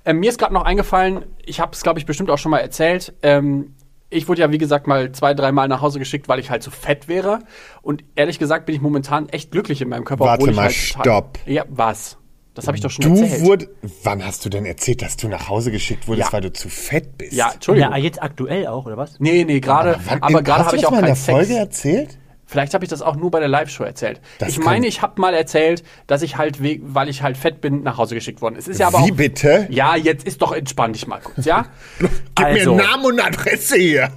Ähm, 0.04 0.20
mir 0.20 0.30
ist 0.32 0.40
gerade 0.40 0.54
noch 0.56 0.64
eingefallen, 0.66 1.26
ich 1.46 1.60
habe 1.60 1.74
es, 1.74 1.84
glaube 1.84 2.00
ich, 2.00 2.08
bestimmt 2.08 2.32
auch 2.32 2.40
schon 2.40 2.50
mal 2.50 2.58
erzählt. 2.58 3.14
Ähm, 3.22 3.76
ich 4.12 4.28
wurde 4.28 4.42
ja, 4.42 4.52
wie 4.52 4.58
gesagt, 4.60 4.86
mal 4.88 5.12
zwei, 5.14 5.34
dreimal 5.34 5.68
nach 5.68 5.82
Hause 5.82 5.98
geschickt, 5.98 6.28
weil 6.28 6.38
ich 6.40 6.50
halt 6.52 6.62
zu 6.62 6.70
fett 6.70 7.08
wäre. 7.08 7.40
Und 7.82 8.04
ehrlich 8.16 8.38
gesagt 8.38 8.66
bin 8.68 8.76
ich 8.76 8.82
momentan 8.82 9.28
echt 9.30 9.52
glücklich 9.52 9.82
in 9.82 9.90
meinem 9.90 10.06
Körper. 10.06 10.26
Warte 10.26 10.42
obwohl 10.44 10.50
ich 10.52 10.56
mal, 10.56 10.64
halt 10.66 10.74
stopp. 10.76 11.40
Ja, 11.46 11.64
was? 11.70 12.18
Das 12.54 12.68
habe 12.68 12.76
ich 12.76 12.84
doch 12.84 12.92
schon 12.92 13.16
Du 13.16 13.22
erzählt. 13.22 13.46
wurde, 13.46 13.70
wann 14.04 14.26
hast 14.26 14.44
du 14.44 14.50
denn 14.50 14.66
erzählt, 14.66 15.02
dass 15.02 15.16
du 15.16 15.30
nach 15.30 15.48
Hause 15.48 15.72
geschickt 15.72 16.10
wurdest, 16.10 16.28
Ja. 16.28 16.34
weil 16.34 16.42
du 16.42 16.52
zu 16.52 16.68
fett 16.68 17.18
bist? 17.18 17.32
ja, 17.32 17.52
Entschuldigung. 17.54 17.92
Ja, 17.92 17.98
jetzt 17.98 18.22
aktuell 18.22 18.68
auch, 18.68 18.86
oder 18.86 18.98
was? 18.98 19.18
nee, 19.20 19.46
nee, 19.46 19.62
gerade, 19.62 19.98
aber 20.20 20.44
gerade 20.44 20.66
hast 20.66 20.68
habe 20.68 20.70
du 20.72 20.76
ich 20.76 20.82
das 20.82 20.88
auch 20.88 20.92
mal 20.92 21.00
in 21.00 21.06
der 21.06 21.16
Folge 21.16 21.46
Sex. 21.48 21.60
erzählt? 21.60 22.18
Vielleicht 22.52 22.74
habe 22.74 22.84
ich 22.84 22.90
das 22.90 23.02
auch 23.02 23.16
nur 23.16 23.32
bei 23.32 23.40
der 23.40 23.48
Live-Show 23.48 23.86
erzählt. 23.86 24.20
Das 24.40 24.50
ich 24.50 24.60
meine, 24.60 24.86
ich 24.86 25.02
habe 25.02 25.22
mal 25.22 25.34
erzählt, 25.34 25.84
dass 26.08 26.22
ich 26.22 26.36
halt, 26.38 26.62
we- 26.62 26.80
weil 26.84 27.08
ich 27.08 27.24
halt 27.24 27.38
fett 27.38 27.62
bin, 27.62 27.82
nach 27.82 27.98
Hause 27.98 28.14
geschickt 28.14 28.42
worden. 28.42 28.56
Es 28.60 28.68
ist 28.68 28.78
ja 28.78 28.88
aber 28.88 29.00
Wie 29.06 29.14
auch, 29.14 29.16
bitte? 29.16 29.68
Ja, 29.70 29.96
jetzt 29.96 30.28
ist 30.28 30.42
doch 30.42 30.52
entspann 30.52 30.92
dich 30.92 31.08
mal 31.08 31.22
kurz, 31.22 31.46
ja? 31.46 31.68
Gib 32.00 32.10
Also. 32.36 32.76
mir 32.76 32.84
Namen 32.84 33.06
und 33.06 33.26
Adresse 33.26 33.78
hier. 33.78 34.10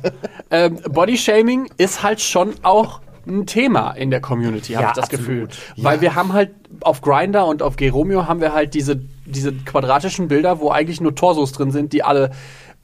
ähm, 0.50 0.80
Bodyshaming 0.90 1.70
ist 1.76 2.02
halt 2.02 2.20
schon 2.20 2.54
auch 2.64 3.00
ein 3.24 3.46
Thema 3.46 3.92
in 3.92 4.10
der 4.10 4.20
Community, 4.20 4.72
habe 4.72 4.82
Ja, 4.82 4.88
ich 4.90 4.94
das 4.96 5.04
absolut. 5.04 5.50
Gefühl. 5.50 5.84
Weil 5.84 6.00
wir 6.00 6.16
haben 6.16 6.32
halt 6.32 6.50
auf 6.80 7.02
Grinder 7.02 7.46
und 7.46 7.62
auf 7.62 7.76
Geromeo 7.76 8.26
haben 8.26 8.40
wir 8.40 8.52
halt 8.52 8.74
diese, 8.74 9.00
diese 9.26 9.52
quadratischen 9.52 10.26
Bilder, 10.26 10.58
wo 10.58 10.70
eigentlich 10.70 11.00
nur 11.00 11.14
Torsos 11.14 11.52
drin 11.52 11.70
sind, 11.70 11.92
die 11.92 12.02
alle 12.02 12.32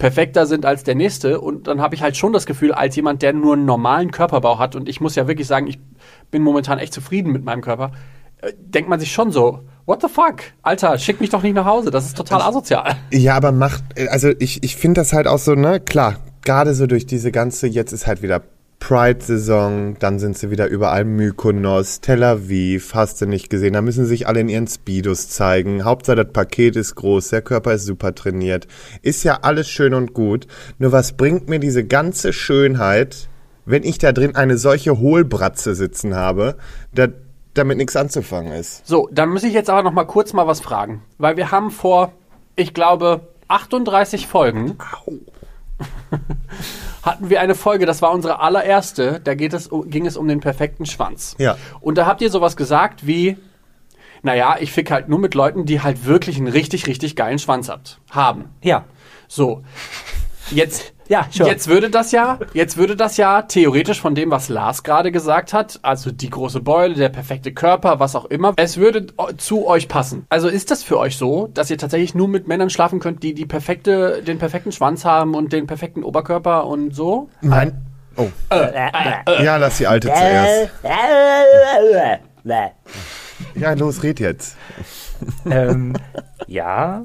perfekter 0.01 0.47
sind 0.47 0.67
als 0.67 0.83
der 0.83 0.97
nächste. 0.97 1.41
Und 1.41 1.69
dann 1.69 1.81
habe 1.81 1.95
ich 1.95 2.03
halt 2.03 2.17
schon 2.17 2.33
das 2.33 2.47
Gefühl, 2.47 2.73
als 2.73 2.97
jemand, 2.97 3.23
der 3.23 3.33
nur 3.33 3.53
einen 3.53 3.67
normalen 3.67 4.11
Körperbau 4.11 4.59
hat, 4.59 4.75
und 4.75 4.89
ich 4.89 5.01
muss 5.01 5.15
ja 5.15 5.29
wirklich 5.29 5.47
sagen, 5.47 5.69
ich 5.69 5.79
bin 6.33 6.43
momentan 6.43 6.81
echt 6.81 6.93
zufrieden 6.93 7.31
mit 7.31 7.45
meinem 7.45 7.61
Körper, 7.61 7.93
äh, 8.39 8.53
denkt 8.59 8.91
man 8.91 8.99
sich 8.99 9.13
schon 9.13 9.31
so, 9.31 9.61
what 9.87 10.03
the 10.03 10.09
fuck? 10.09 10.43
Alter, 10.63 10.99
schick 10.99 11.21
mich 11.21 11.31
doch 11.31 11.43
nicht 11.43 11.55
nach 11.55 11.67
Hause, 11.67 11.93
das 11.93 12.07
ist 12.07 12.17
total 12.17 12.43
asozial. 12.43 12.97
Ja, 13.13 13.37
aber 13.37 13.53
macht, 13.53 13.85
also 14.09 14.31
ich, 14.41 14.65
ich 14.65 14.75
finde 14.75 15.01
das 15.03 15.13
halt 15.13 15.29
auch 15.29 15.39
so, 15.39 15.55
ne, 15.55 15.79
klar, 15.79 16.17
gerade 16.43 16.75
so 16.75 16.87
durch 16.87 17.07
diese 17.07 17.31
ganze, 17.31 17.69
jetzt 17.69 17.93
ist 17.93 18.07
halt 18.07 18.23
wieder 18.23 18.43
Pride-Saison, 18.91 19.95
dann 20.01 20.19
sind 20.19 20.37
sie 20.37 20.51
wieder 20.51 20.67
überall. 20.67 21.05
Mykonos, 21.05 22.01
Tel 22.01 22.25
Aviv, 22.25 22.93
hast 22.93 23.21
du 23.21 23.27
nicht 23.27 23.49
gesehen, 23.49 23.75
da 23.75 23.83
müssen 23.83 24.05
sich 24.05 24.27
alle 24.27 24.41
in 24.41 24.49
ihren 24.49 24.67
Speedos 24.67 25.29
zeigen, 25.29 25.85
Hauptsache 25.85 26.17
das 26.17 26.33
Paket 26.33 26.75
ist 26.75 26.97
groß, 26.97 27.29
der 27.29 27.41
Körper 27.41 27.73
ist 27.73 27.85
super 27.85 28.17
trainiert, 28.17 28.67
ist 29.03 29.23
ja 29.23 29.39
alles 29.43 29.69
schön 29.69 29.95
und 29.95 30.13
gut, 30.13 30.49
nur 30.81 30.91
was 30.91 31.13
bringt 31.13 31.49
mir 31.49 31.61
diese 31.61 31.85
ganze 31.85 32.33
Schönheit, 32.33 33.29
wenn 33.65 33.85
ich 33.85 33.99
da 33.99 34.11
drin 34.11 34.35
eine 34.35 34.59
solche 34.59 34.99
Hohlbratze 34.99 35.77
sitzen 35.77 36.17
habe, 36.17 36.57
da, 36.93 37.07
damit 37.55 37.77
nichts 37.77 37.95
anzufangen 37.95 38.53
ist. 38.53 38.85
So, 38.89 39.09
dann 39.13 39.29
muss 39.29 39.45
ich 39.45 39.53
jetzt 39.53 39.71
aber 39.71 39.85
noch 39.85 39.93
mal 39.93 40.03
kurz 40.03 40.33
mal 40.33 40.49
was 40.49 40.59
fragen, 40.59 41.01
weil 41.17 41.37
wir 41.37 41.53
haben 41.53 41.71
vor, 41.71 42.11
ich 42.57 42.75
glaube, 42.75 43.21
38 43.47 44.27
Folgen 44.27 44.79
hatten 47.03 47.31
wir 47.31 47.41
eine 47.41 47.55
Folge, 47.55 47.87
das 47.87 48.03
war 48.03 48.13
unsere 48.13 48.41
allererste, 48.41 49.21
da 49.23 49.35
geht 49.35 49.53
es, 49.53 49.71
ging 49.87 50.07
es 50.07 50.17
um 50.17 50.29
den 50.29 50.41
perfekten 50.41 50.87
Schwanz. 50.87 51.35
Ja. 51.39 51.57
Und 51.81 51.99
da 51.99 52.07
habt 52.07 52.21
ihr 52.21 52.31
sowas 52.31 52.57
gesagt 52.57 53.07
wie, 53.07 53.37
naja, 54.23 54.57
ich 54.61 54.73
fick 54.73 54.91
halt 54.91 55.09
nur 55.09 55.19
mit 55.19 55.35
Leuten, 55.35 55.65
die 55.65 55.81
halt 55.81 56.05
wirklich 56.05 56.37
einen 56.37 56.49
richtig, 56.49 56.87
richtig 56.87 57.17
geilen 57.17 57.39
Schwanz 57.39 57.69
habt, 57.69 58.01
haben. 58.11 58.51
Ja. 58.63 58.85
So. 59.29 59.63
Jetzt, 60.51 60.93
Ja, 61.11 61.27
sure. 61.29 61.51
jetzt 61.51 61.67
würde 61.67 61.91
das 61.91 62.13
ja, 62.13 62.39
jetzt 62.55 62.77
würde 62.77 62.95
das 62.95 63.17
ja 63.17 63.43
theoretisch 63.43 64.01
von 64.01 64.15
dem, 64.15 64.31
was 64.31 64.49
Lars 64.49 64.85
gerade 64.85 65.11
gesagt 65.11 65.53
hat, 65.53 65.81
also 65.83 66.13
die 66.13 66.31
große 66.31 66.61
Beule, 66.61 66.95
der 66.95 67.09
perfekte 67.09 67.53
Körper, 67.53 67.99
was 67.99 68.15
auch 68.15 68.27
immer, 68.27 68.53
es 68.55 68.77
würde 68.77 69.09
zu 69.37 69.67
euch 69.67 69.89
passen. 69.89 70.25
Also 70.29 70.47
ist 70.47 70.71
das 70.71 70.85
für 70.85 71.01
euch 71.01 71.17
so, 71.17 71.49
dass 71.49 71.69
ihr 71.69 71.79
tatsächlich 71.79 72.15
nur 72.15 72.29
mit 72.29 72.47
Männern 72.47 72.71
schlafen 72.71 73.01
könnt, 73.01 73.25
die 73.25 73.35
die 73.35 73.45
perfekte, 73.45 74.23
den 74.23 74.39
perfekten 74.39 74.71
Schwanz 74.71 75.05
haben 75.05 75.35
und 75.35 75.53
den 75.53 75.67
perfekten 75.67 76.05
Oberkörper 76.05 76.69
und 76.69 76.95
so? 76.95 77.29
Mein, 77.41 77.85
oh, 78.17 78.29
Äh, 79.27 79.45
ja, 79.45 79.57
lass 79.57 79.79
die 79.79 79.89
Alte 79.89 80.07
zuerst. 80.15 80.71
Ja, 83.57 83.73
los, 83.73 84.05
red 84.05 84.21
jetzt. 84.21 84.57
ähm, 85.51 85.95
ja. 86.47 87.05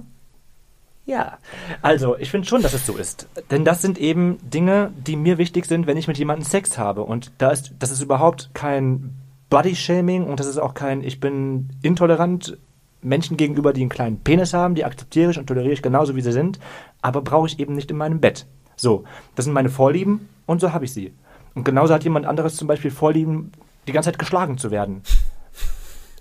Ja. 1.05 1.37
Also, 1.81 2.17
ich 2.17 2.31
finde 2.31 2.47
schon, 2.47 2.63
dass 2.63 2.73
es 2.73 2.85
so 2.85 2.97
ist. 2.97 3.27
Denn 3.51 3.63
das 3.63 3.81
sind 3.81 3.99
eben 3.99 4.37
Dinge, 4.41 4.91
die 4.97 5.15
mir 5.15 5.37
wichtig 5.37 5.65
sind, 5.65 5.85
wenn 5.85 5.97
ich 5.97 6.07
mit 6.07 6.17
jemandem 6.17 6.45
Sex 6.45 6.77
habe. 6.77 7.03
Und 7.03 7.31
da 7.37 7.51
ist, 7.51 7.73
das 7.77 7.91
ist 7.91 8.01
überhaupt 8.01 8.49
kein 8.53 9.13
Body-Shaming 9.49 10.23
und 10.23 10.39
das 10.39 10.47
ist 10.47 10.57
auch 10.57 10.73
kein, 10.73 11.03
ich 11.03 11.19
bin 11.19 11.69
intolerant 11.83 12.57
Menschen 13.01 13.37
gegenüber, 13.37 13.71
die 13.71 13.81
einen 13.81 13.89
kleinen 13.89 14.19
Penis 14.19 14.53
haben, 14.53 14.75
die 14.75 14.83
akzeptiere 14.83 15.31
ich 15.31 15.37
und 15.37 15.45
toleriere 15.45 15.73
ich 15.73 15.83
genauso, 15.83 16.15
wie 16.15 16.21
sie 16.21 16.31
sind, 16.31 16.59
aber 17.01 17.21
brauche 17.21 17.47
ich 17.47 17.59
eben 17.59 17.75
nicht 17.75 17.91
in 17.91 17.97
meinem 17.97 18.19
Bett. 18.19 18.47
So, 18.75 19.03
das 19.35 19.45
sind 19.45 19.53
meine 19.53 19.69
Vorlieben 19.69 20.27
und 20.47 20.59
so 20.59 20.73
habe 20.73 20.85
ich 20.85 20.93
sie. 20.93 21.13
Und 21.53 21.63
genauso 21.63 21.93
hat 21.93 22.03
jemand 22.03 22.25
anderes 22.25 22.55
zum 22.55 22.67
Beispiel 22.67 22.91
Vorlieben, 22.91 23.51
die 23.87 23.91
ganze 23.91 24.09
Zeit 24.09 24.19
geschlagen 24.19 24.57
zu 24.57 24.71
werden. 24.71 25.03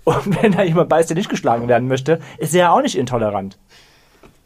Und 0.03 0.41
wenn 0.43 0.51
da 0.51 0.63
jemand 0.63 0.89
beißt, 0.89 1.09
der 1.09 1.17
nicht 1.17 1.29
geschlagen 1.29 1.67
werden 1.67 1.87
möchte, 1.87 2.19
ist 2.37 2.53
er 2.53 2.59
ja 2.59 2.71
auch 2.71 2.81
nicht 2.81 2.97
intolerant. 2.97 3.57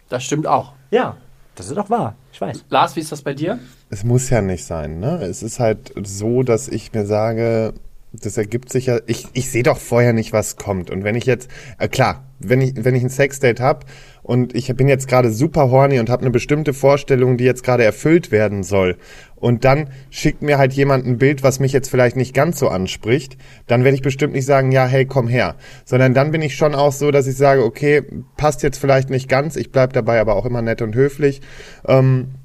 Das 0.10 0.24
stimmt 0.24 0.48
auch. 0.48 0.74
Ja, 0.91 1.17
das 1.56 1.67
ist 1.67 1.76
doch 1.76 1.89
wahr. 1.89 2.15
Ich 2.34 2.41
weiß. 2.41 2.65
Lars, 2.69 2.95
wie 2.95 3.02
ist 3.02 3.12
das 3.12 3.22
bei 3.22 3.34
dir? 3.34 3.60
Es 3.89 4.04
muss 4.04 4.30
ja 4.30 4.41
nicht 4.41 4.65
sein, 4.65 5.00
ne? 5.00 5.22
Es 5.22 5.43
ist 5.43 5.60
halt 5.60 5.93
so, 6.04 6.43
dass 6.43 6.67
ich 6.67 6.93
mir 6.93 7.06
sage, 7.06 7.74
das 8.12 8.38
ergibt 8.38 8.72
sich 8.72 8.88
ja, 8.88 9.00
ich, 9.06 9.28
ich 9.34 9.52
sehe 9.52 9.63
doch 9.63 9.78
vorher 9.78 10.13
nicht, 10.13 10.34
was 10.34 10.56
kommt. 10.56 10.89
Und 10.89 11.04
wenn 11.04 11.15
ich 11.15 11.26
jetzt, 11.26 11.50
äh, 11.78 11.88
klar, 11.88 12.24
wenn 12.39 12.62
ich, 12.62 12.74
wenn 12.84 12.95
ich 12.95 13.04
ein 13.04 13.10
Sexdate 13.10 13.62
habe 13.62 13.86
und 14.24 14.56
ich 14.56 14.74
bin 14.76 14.88
jetzt 14.88 15.08
gerade 15.08 15.32
super 15.32 15.69
horny 15.69 16.00
und 16.00 16.10
habe 16.10 16.22
eine 16.22 16.32
bestimmte 16.32 16.74
Vorstellung, 16.74 17.38
die 17.38 17.43
jetzt 17.43 17.63
gerade 17.63 17.84
erfüllt 17.84 18.32
werden 18.32 18.63
soll, 18.63 18.98
und 19.39 19.65
dann 19.65 19.89
schickt 20.10 20.41
mir 20.41 20.58
halt 20.58 20.73
jemand 20.73 21.06
ein 21.06 21.17
Bild, 21.17 21.43
was 21.43 21.60
mich 21.60 21.71
jetzt 21.71 21.89
vielleicht 21.89 22.15
nicht 22.15 22.34
ganz 22.34 22.60
so 22.60 22.67
anspricht, 22.67 23.38
dann 23.67 23.84
werde 23.84 23.95
ich 23.95 24.02
bestimmt 24.02 24.34
nicht 24.34 24.45
sagen, 24.45 24.71
ja, 24.71 24.86
hey, 24.86 25.06
komm 25.06 25.28
her. 25.28 25.56
Sondern 25.86 26.13
dann 26.13 26.32
bin 26.32 26.41
ich 26.41 26.56
schon 26.56 26.75
auch 26.75 26.91
so, 26.91 27.12
dass 27.12 27.28
ich 27.28 27.38
sage, 27.38 27.63
okay, 27.63 28.04
passt 28.38 28.63
jetzt 28.63 28.78
vielleicht 28.78 29.10
nicht 29.10 29.30
ganz, 29.30 29.56
ich 29.56 29.71
bleib 29.71 29.93
dabei 29.93 30.19
aber 30.19 30.36
auch 30.36 30.45
immer 30.45 30.62
nett 30.62 30.82
und 30.82 30.95
höflich. 30.95 31.41
Ähm, 31.88 32.36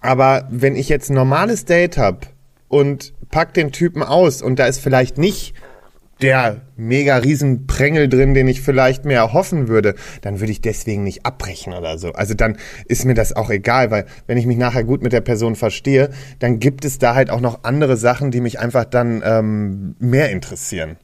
aber 0.00 0.48
wenn 0.50 0.76
ich 0.76 0.88
jetzt 0.88 1.10
ein 1.10 1.14
normales 1.14 1.64
Date 1.64 1.98
hab 1.98 2.26
und 2.68 3.12
pack 3.30 3.54
den 3.54 3.72
Typen 3.72 4.02
aus 4.02 4.42
und 4.42 4.58
da 4.58 4.66
ist 4.66 4.80
vielleicht 4.80 5.18
nicht 5.18 5.54
der 6.22 6.60
mega 6.76 7.16
riesen 7.16 7.66
Prängel 7.66 8.08
drin, 8.08 8.34
den 8.34 8.48
ich 8.48 8.60
vielleicht 8.60 9.04
mehr 9.04 9.18
erhoffen 9.18 9.68
würde, 9.68 9.94
dann 10.22 10.40
würde 10.40 10.52
ich 10.52 10.60
deswegen 10.60 11.04
nicht 11.04 11.26
abbrechen 11.26 11.72
oder 11.72 11.98
so. 11.98 12.12
Also 12.12 12.34
dann 12.34 12.56
ist 12.86 13.04
mir 13.04 13.14
das 13.14 13.34
auch 13.34 13.50
egal, 13.50 13.90
weil 13.90 14.06
wenn 14.26 14.38
ich 14.38 14.46
mich 14.46 14.58
nachher 14.58 14.84
gut 14.84 15.02
mit 15.02 15.12
der 15.12 15.20
Person 15.20 15.56
verstehe, 15.56 16.10
dann 16.38 16.58
gibt 16.58 16.84
es 16.84 16.98
da 16.98 17.14
halt 17.14 17.30
auch 17.30 17.40
noch 17.40 17.64
andere 17.64 17.96
Sachen, 17.96 18.30
die 18.30 18.40
mich 18.40 18.58
einfach 18.58 18.84
dann 18.84 19.22
ähm, 19.24 19.96
mehr 19.98 20.30
interessieren. 20.30 20.96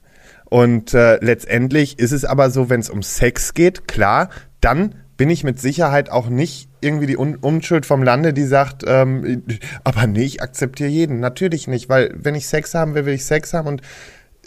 Und 0.49 0.95
äh, 0.95 1.19
letztendlich 1.25 1.99
ist 1.99 2.13
es 2.13 2.25
aber 2.25 2.51
so, 2.51 2.71
wenn 2.71 2.81
es 2.81 2.91
um 2.91 3.03
Sex 3.03 3.55
geht, 3.55 3.89
klar, 3.89 4.31
dann 4.61 4.95
bin 5.17 5.31
ich 5.31 5.45
mit 5.45 5.61
Sicherheit 5.61 6.11
auch 6.11 6.29
nicht 6.29 6.69
irgendwie 6.81 7.07
die 7.07 7.17
Un 7.17 7.37
Unschuld 7.37 7.87
vom 7.87 8.03
Lande, 8.03 8.33
die 8.33 8.45
sagt, 8.45 8.85
ähm, 8.87 9.45
aber 9.83 10.07
nee, 10.07 10.25
ich 10.25 10.43
akzeptiere 10.43 10.91
jeden. 10.91 11.21
Natürlich 11.21 11.69
nicht, 11.69 11.89
weil 11.89 12.15
wenn 12.17 12.35
ich 12.35 12.47
Sex 12.47 12.75
haben 12.75 12.95
will, 12.95 13.07
will 13.07 13.15
ich 13.15 13.25
Sex 13.25 13.55
haben 13.55 13.67
und 13.67 13.83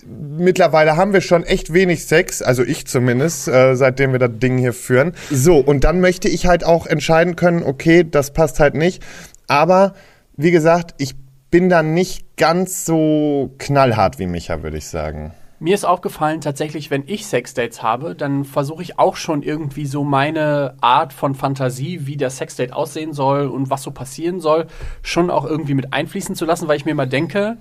mittlerweile 0.05 0.97
haben 0.97 1.13
wir 1.13 1.21
schon 1.21 1.43
echt 1.43 1.73
wenig 1.73 2.05
Sex, 2.05 2.41
also 2.41 2.63
ich 2.63 2.87
zumindest, 2.87 3.47
äh, 3.47 3.75
seitdem 3.75 4.11
wir 4.11 4.19
das 4.19 4.31
Ding 4.33 4.57
hier 4.57 4.73
führen. 4.73 5.13
So, 5.31 5.57
und 5.57 5.83
dann 5.83 6.01
möchte 6.01 6.29
ich 6.29 6.45
halt 6.45 6.63
auch 6.63 6.85
entscheiden 6.85 7.35
können, 7.35 7.63
okay, 7.63 8.05
das 8.09 8.31
passt 8.31 8.59
halt 8.59 8.75
nicht. 8.75 9.03
Aber 9.47 9.93
wie 10.35 10.51
gesagt, 10.51 10.95
ich 10.97 11.15
bin 11.51 11.69
da 11.69 11.83
nicht 11.83 12.37
ganz 12.37 12.85
so 12.85 13.53
knallhart 13.57 14.19
wie 14.19 14.27
Micha, 14.27 14.61
würde 14.63 14.77
ich 14.77 14.87
sagen. 14.87 15.33
Mir 15.61 15.75
ist 15.75 15.83
aufgefallen, 15.83 16.39
tatsächlich, 16.39 16.89
wenn 16.89 17.03
ich 17.05 17.25
Sexdates 17.25 17.83
habe, 17.83 18.15
dann 18.15 18.45
versuche 18.45 18.81
ich 18.81 18.97
auch 18.97 19.17
schon 19.17 19.43
irgendwie 19.43 19.85
so 19.85 20.05
meine 20.05 20.75
Art 20.79 21.11
von 21.11 21.35
Fantasie, 21.35 22.05
wie 22.07 22.15
der 22.15 22.29
Sexdate 22.29 22.71
aussehen 22.71 23.11
soll 23.11 23.47
und 23.47 23.69
was 23.69 23.83
so 23.83 23.91
passieren 23.91 24.39
soll, 24.39 24.67
schon 25.01 25.29
auch 25.29 25.43
irgendwie 25.43 25.73
mit 25.73 25.91
einfließen 25.91 26.35
zu 26.35 26.45
lassen, 26.45 26.69
weil 26.69 26.77
ich 26.77 26.85
mir 26.85 26.91
immer 26.91 27.07
denke, 27.07 27.57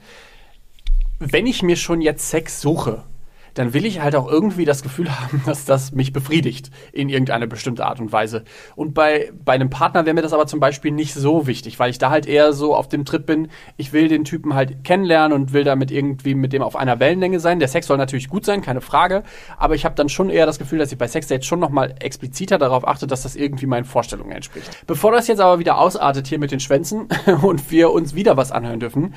wenn 1.19 1.47
ich 1.47 1.63
mir 1.63 1.77
schon 1.77 2.01
jetzt 2.01 2.31
Sex 2.31 2.61
suche, 2.61 3.05
dann 3.59 3.75
will 3.75 3.87
ich 3.87 4.01
halt 4.01 4.15
auch 4.15 4.31
irgendwie 4.31 4.65
das 4.65 4.83
Gefühl 4.83 5.11
haben, 5.11 5.43
dass 5.47 5.65
das 5.65 5.93
mich 5.93 6.13
befriedigt 6.13 6.71
in 6.93 7.09
irgendeine 7.09 7.49
bestimmte 7.49 7.85
Art 7.85 7.99
und 7.99 8.13
Weise. 8.13 8.45
Und 8.77 8.95
bei, 8.95 9.33
bei 9.45 9.55
einem 9.55 9.69
Partner 9.69 10.07
wäre 10.07 10.15
mir 10.15 10.23
das 10.23 10.33
aber 10.33 10.47
zum 10.47 10.61
Beispiel 10.61 10.93
nicht 10.93 11.13
so 11.13 11.47
wichtig, 11.49 11.79
weil 11.79 11.91
ich 11.91 11.99
da 11.99 12.11
halt 12.11 12.27
eher 12.27 12.53
so 12.53 12.77
auf 12.77 12.89
dem 12.89 13.05
Trip 13.05 13.27
bin, 13.27 13.49
ich 13.77 13.93
will 13.93 14.07
den 14.07 14.25
Typen 14.25 14.55
halt 14.55 14.85
kennenlernen 14.85 15.33
und 15.33 15.53
will 15.53 15.65
damit 15.65 15.91
irgendwie 15.91 16.35
mit 16.35 16.53
dem 16.53 16.63
auf 16.63 16.77
einer 16.77 17.01
Wellenlänge 17.01 17.41
sein. 17.41 17.59
Der 17.59 17.69
Sex 17.69 17.89
soll 17.89 17.97
natürlich 17.97 18.29
gut 18.29 18.45
sein, 18.45 18.63
keine 18.63 18.81
Frage, 18.81 19.25
aber 19.57 19.75
ich 19.75 19.85
habe 19.85 19.97
dann 19.97 20.09
schon 20.09 20.31
eher 20.31 20.47
das 20.47 20.59
Gefühl, 20.61 20.79
dass 20.79 20.93
ich 20.93 20.99
bei 20.99 21.09
Sexdates 21.09 21.47
schon 21.47 21.59
nochmal 21.59 21.97
expliziter 21.99 22.59
darauf 22.59 22.87
achte, 22.87 23.09
dass 23.09 23.25
das 23.25 23.35
irgendwie 23.35 23.67
meinen 23.67 23.85
Vorstellungen 23.85 24.31
entspricht. 24.31 24.71
Bevor 24.87 25.11
das 25.11 25.27
jetzt 25.27 25.41
aber 25.41 25.59
wieder 25.59 25.79
ausartet 25.79 26.29
hier 26.29 26.39
mit 26.39 26.53
den 26.53 26.61
Schwänzen 26.61 27.09
und 27.43 27.73
wir 27.73 27.91
uns 27.91 28.15
wieder 28.15 28.37
was 28.37 28.53
anhören 28.53 28.79
dürfen, 28.79 29.15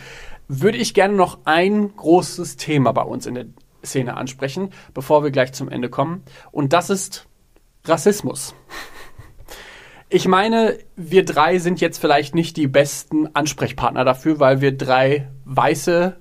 würde 0.60 0.78
ich 0.78 0.94
gerne 0.94 1.14
noch 1.14 1.40
ein 1.46 1.96
großes 1.96 2.58
Thema 2.58 2.92
bei 2.92 3.04
uns 3.04 3.26
in 3.26 3.36
der 3.36 3.46
Szene 3.86 4.18
ansprechen, 4.18 4.72
bevor 4.94 5.24
wir 5.24 5.32
gleich 5.32 5.54
zum 5.54 5.70
Ende 5.70 5.90
kommen. 5.90 6.24
Und 6.52 6.74
das 6.74 6.90
ist 6.90 7.28
Rassismus. 7.86 8.54
Ich 10.14 10.28
meine, 10.28 10.78
wir 10.98 11.24
drei 11.24 11.58
sind 11.58 11.80
jetzt 11.80 11.98
vielleicht 11.98 12.36
nicht 12.36 12.58
die 12.58 12.68
besten 12.68 13.34
Ansprechpartner 13.34 14.04
dafür, 14.04 14.42
weil 14.42 14.60
wir 14.60 14.76
drei 14.76 15.32
weiße 15.46 16.18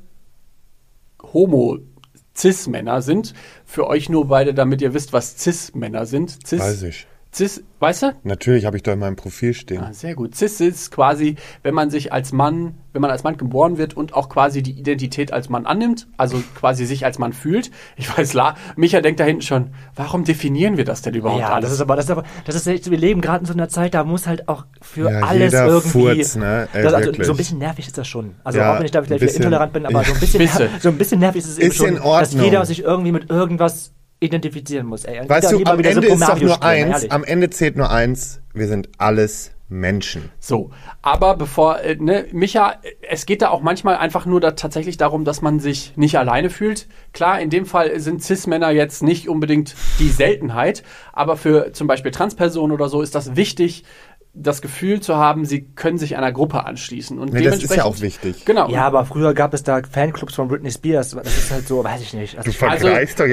Homo-Cis-Männer 1.33 3.03
sind. 3.03 3.35
Für 3.65 3.89
euch 3.89 4.09
nur 4.09 4.29
beide, 4.29 4.55
damit 4.55 4.81
ihr 4.81 4.95
wisst, 4.95 5.13
was 5.13 5.39
Cis-Männer 5.39 6.07
sind. 6.07 6.47
Cis, 6.47 6.61
Weiß 6.61 6.83
ich. 6.85 7.09
Cis, 7.33 7.63
weißt 7.79 8.03
du? 8.03 8.13
Natürlich 8.25 8.65
habe 8.67 8.77
ich 8.77 8.83
da 8.83 8.93
in 8.93 8.99
meinem 8.99 9.15
Profil 9.15 9.55
stehen. 9.55 9.81
Ah, 9.85 9.93
sehr 9.93 10.17
gut. 10.17 10.35
Cis 10.35 10.61
ist 10.61 10.91
quasi, 10.91 11.37
wenn 11.63 11.75
man 11.75 11.89
sich 11.89 12.13
als 12.13 12.33
Mann, 12.33 12.75
wenn 12.93 13.01
man 13.01 13.13
als 13.13 13.23
Mann 13.23 13.37
geboren 13.37 13.79
wird 13.79 13.97
und 13.97 14.15
auch 14.15 14.29
quasi 14.29 14.65
die 14.65 14.73
Identität 14.73 15.33
als 15.33 15.49
Mann 15.49 15.65
annimmt, 15.65 16.09
also 16.17 16.43
quasi 16.57 16.87
sich 16.87 17.05
als 17.05 17.21
Mann 17.21 17.33
fühlt. 17.33 17.71
Ich 17.97 18.17
weiß, 18.19 18.33
La, 18.35 18.57
Micha 18.75 19.01
denkt 19.01 19.21
da 19.21 19.25
hinten 19.25 19.43
schon, 19.43 19.71
warum 19.95 20.25
definieren 20.25 20.77
wir 20.77 20.85
das 20.85 21.03
denn 21.03 21.15
überhaupt 21.15 21.41
Ja, 21.41 21.51
alles? 21.51 21.67
das 21.67 21.75
ist 21.75 21.81
aber, 21.81 21.95
das 21.95 22.07
ist 22.07 22.11
aber, 22.11 22.25
das 22.47 22.55
ist 22.57 22.67
echt, 22.67 22.91
wir 22.91 22.99
leben 22.99 23.21
gerade 23.21 23.41
in 23.43 23.47
so 23.47 23.53
einer 23.53 23.69
Zeit, 23.69 23.95
da 23.95 24.03
muss 24.03 24.27
halt 24.27 24.49
auch 24.49 24.67
für 24.83 25.09
Ja, 25.09 25.21
alles 25.21 25.53
jeder 25.53 25.67
irgendwie. 25.69 25.89
Furz, 25.89 26.35
ne? 26.35 26.67
Ey, 26.73 26.83
das, 26.83 26.95
also, 26.95 27.07
wirklich. 27.07 27.27
so 27.29 27.33
ein 27.33 27.37
bisschen 27.37 27.59
nervig 27.59 27.87
ist 27.87 27.97
das 27.97 28.09
schon. 28.09 28.35
Also 28.43 28.59
Ja, 28.59 28.75
auch 28.75 28.79
wenn 28.81 28.87
ich 28.87 28.91
da 28.91 29.03
vielleicht 29.05 29.23
ein 29.23 29.29
wieder 29.29 29.37
intolerant 29.37 29.73
bin, 29.73 29.87
aber 29.87 30.03
so 30.03 30.13
ein 30.15 30.19
bisschen, 30.21 30.39
Bisschen. 30.41 30.69
so 30.81 30.89
ein 30.89 30.99
bisschen 30.99 31.21
nervig 31.21 31.45
ist 31.45 31.51
es 31.51 31.59
eben 31.59 31.69
Ist 31.69 31.77
schon, 31.77 31.89
in 31.91 31.95
dass 31.95 32.05
Ordnung. 32.05 32.45
jeder 32.45 32.67
sich 32.67 32.83
irgendwie 32.83 33.13
mit 33.13 33.31
irgendwas 33.31 33.93
identifizieren 34.21 34.87
muss. 34.87 35.05
Ey. 35.05 35.29
Weißt 35.29 35.53
du, 35.53 35.65
am 35.65 35.81
Ende 35.81 35.95
Super 35.95 36.15
ist 36.15 36.29
doch 36.29 36.41
nur 36.41 36.63
eins, 36.63 36.97
ehrlich. 36.97 37.13
am 37.13 37.25
Ende 37.25 37.51
zählt 37.51 37.77
nur 37.77 37.91
eins, 37.91 38.41
wir 38.53 38.69
sind 38.69 38.89
alles 38.99 39.53
Menschen. 39.71 40.31
So, 40.41 40.71
aber 41.01 41.37
bevor, 41.37 41.81
äh, 41.81 41.95
ne, 41.95 42.27
Micha, 42.33 42.73
äh, 42.83 42.91
es 43.09 43.25
geht 43.25 43.41
da 43.41 43.51
auch 43.51 43.63
manchmal 43.63 43.97
einfach 43.97 44.27
nur 44.27 44.41
da 44.41 44.51
tatsächlich 44.51 44.97
darum, 44.97 45.25
dass 45.25 45.43
man 45.43 45.61
sich 45.61 45.97
nicht 45.97 46.19
alleine 46.19 46.51
fühlt. 46.51 46.89
Klar, 47.13 47.41
in 47.41 47.51
dem 47.51 47.67
Fall 47.67 47.99
sind 48.01 48.23
Cis-Männer 48.23 48.71
jetzt 48.71 49.03
nicht 49.03 49.29
unbedingt 49.29 49.75
die 50.01 50.09
Seltenheit, 50.09 50.83
aber 51.13 51.37
für 51.37 51.73
zum 51.73 51.87
Beispiel 51.87 52.11
Transpersonen 52.11 52.75
oder 52.75 52.89
so 52.89 53.01
ist 53.01 53.15
das 53.15 53.37
wichtig, 53.37 53.85
das 54.33 54.63
Gefühl 54.63 55.01
zu 55.01 55.17
haben, 55.17 55.45
sie 55.45 55.63
können 55.75 55.99
sich 55.99 56.17
einer 56.17 56.31
Gruppe 56.33 56.65
anschließen. 56.65 57.19
Und 57.19 57.33
Nee, 57.33 57.43
das 57.43 57.63
ist 57.63 57.75
ja 57.75 57.85
auch 57.85 58.01
wichtig. 58.01 58.45
Genau. 58.45 58.69
Ja, 58.71 58.87
aber 58.87 59.05
früher 59.05 59.35
gab 59.35 59.53
es 59.55 59.65
da 59.65 59.81
Fanclubs 59.91 60.35
von 60.37 60.47
Britney 60.49 60.71
Spears. 60.71 61.11
Das 61.11 61.37
ist 61.37 61.51
halt 61.51 61.67
so, 61.67 61.83
weiß 61.83 62.01
ich 62.01 62.15
nicht. 62.15 62.39
Also, 62.39 62.49
ich- 62.51 62.63
Also, 62.63 62.89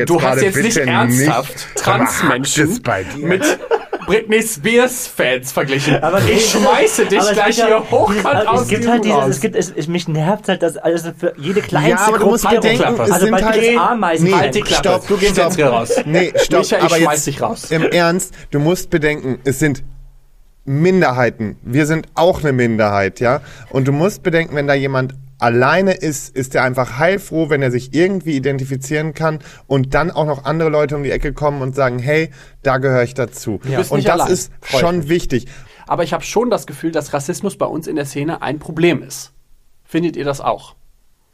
du 0.06 0.22
hast 0.22 0.42
jetzt 0.42 0.58
nicht 0.58 0.78
ernsthaft 0.78 1.68
Transmenschen 1.76 2.82
bei 2.84 3.04
dir. 3.04 3.26
mit 3.28 3.44
Britney 4.08 4.42
Spears 4.42 5.06
Fans 5.08 5.52
verglichen. 5.52 6.02
Aber 6.02 6.20
ich 6.24 6.50
schmeiße 6.50 7.06
dich 7.06 7.20
gleich 7.32 7.58
ja- 7.58 7.68
hier 7.68 7.92
hochkant 7.92 8.26
aber 8.26 8.52
aus 8.54 8.62
Es 8.64 8.68
gibt 8.70 8.88
halt 8.88 9.04
dieses, 9.06 9.26
es 9.28 9.40
gibt, 9.42 9.56
es, 9.56 9.70
es, 9.76 9.88
mich 9.88 10.08
nervt 10.08 10.48
halt, 10.48 10.64
dass 10.64 10.78
alles 10.78 11.04
für 11.18 11.34
jede 11.38 11.62
kleinste 11.62 11.92
Ja, 11.92 12.08
aber 12.08 12.20
du 12.20 12.26
musst 12.28 12.50
bedenken, 12.50 12.94
es 12.94 13.00
also 13.12 13.26
sind 13.26 13.32
bei 13.32 13.44
halt- 13.44 13.62
dieses 13.62 13.78
Ameisen. 13.78 14.26
Nee, 14.30 14.34
Halt 14.34 14.56
die 14.56 14.62
Klappe. 14.62 14.80
stopp, 14.90 15.08
du 15.08 15.18
gehst 15.18 15.34
stopp. 15.34 15.46
jetzt 15.46 15.56
hier 15.58 15.68
raus. 15.68 15.92
Nee, 16.06 16.34
stopp, 16.38 16.60
Micha, 16.62 16.78
ich 16.78 16.84
aber 16.84 16.96
schmeiß 16.96 17.14
jetzt 17.18 17.28
dich 17.28 17.42
raus. 17.42 17.70
Im 17.72 17.84
Ernst, 17.84 18.34
du 18.52 18.60
musst 18.60 18.90
bedenken, 18.90 19.40
es 19.44 19.60
sind 19.60 19.84
Minderheiten. 20.68 21.58
Wir 21.64 21.86
sind 21.86 22.08
auch 22.14 22.44
eine 22.44 22.52
Minderheit, 22.52 23.20
ja? 23.20 23.42
Und 23.70 23.88
du 23.88 23.92
musst 23.92 24.22
bedenken, 24.22 24.56
wenn 24.56 24.68
da 24.68 24.74
jemand 24.74 25.16
alleine 25.40 25.94
ist, 25.94 26.36
ist 26.36 26.56
er 26.56 26.64
einfach 26.64 26.98
heilfroh, 26.98 27.50
wenn 27.50 27.62
er 27.62 27.72
sich 27.72 27.94
irgendwie 27.94 28.36
identifizieren 28.36 29.14
kann 29.14 29.40
und 29.68 29.94
dann 29.94 30.12
auch 30.12 30.26
noch 30.26 30.46
andere 30.46 30.70
Leute 30.70 30.96
um 30.96 31.04
die 31.04 31.12
Ecke 31.12 31.34
kommen 31.34 31.62
und 31.62 31.76
sagen, 31.76 32.00
hey, 32.00 32.32
da 32.64 32.80
gehöre 32.80 33.04
ich 33.04 33.14
dazu. 33.14 33.60
bist 33.60 33.92
Und 33.92 34.06
das 34.06 34.22
allein. 34.22 34.32
ist 34.32 34.52
Freu 34.62 34.78
ich 34.78 34.82
schon 34.82 35.10
wichtig. 35.10 35.48
Aber 35.88 36.04
ich 36.04 36.12
habe 36.12 36.24
schon 36.24 36.50
das 36.50 36.68
Gefühl, 36.68 36.92
dass 36.92 37.14
Rassismus 37.14 37.58
bei 37.58 37.66
uns 37.66 37.88
in 37.88 37.96
der 37.96 38.06
Szene 38.06 38.42
ein 38.42 38.60
Problem 38.60 39.02
ist. 39.02 39.32
Findet 39.86 40.18
ihr 40.18 40.26
das 40.26 40.42
auch? 40.42 40.76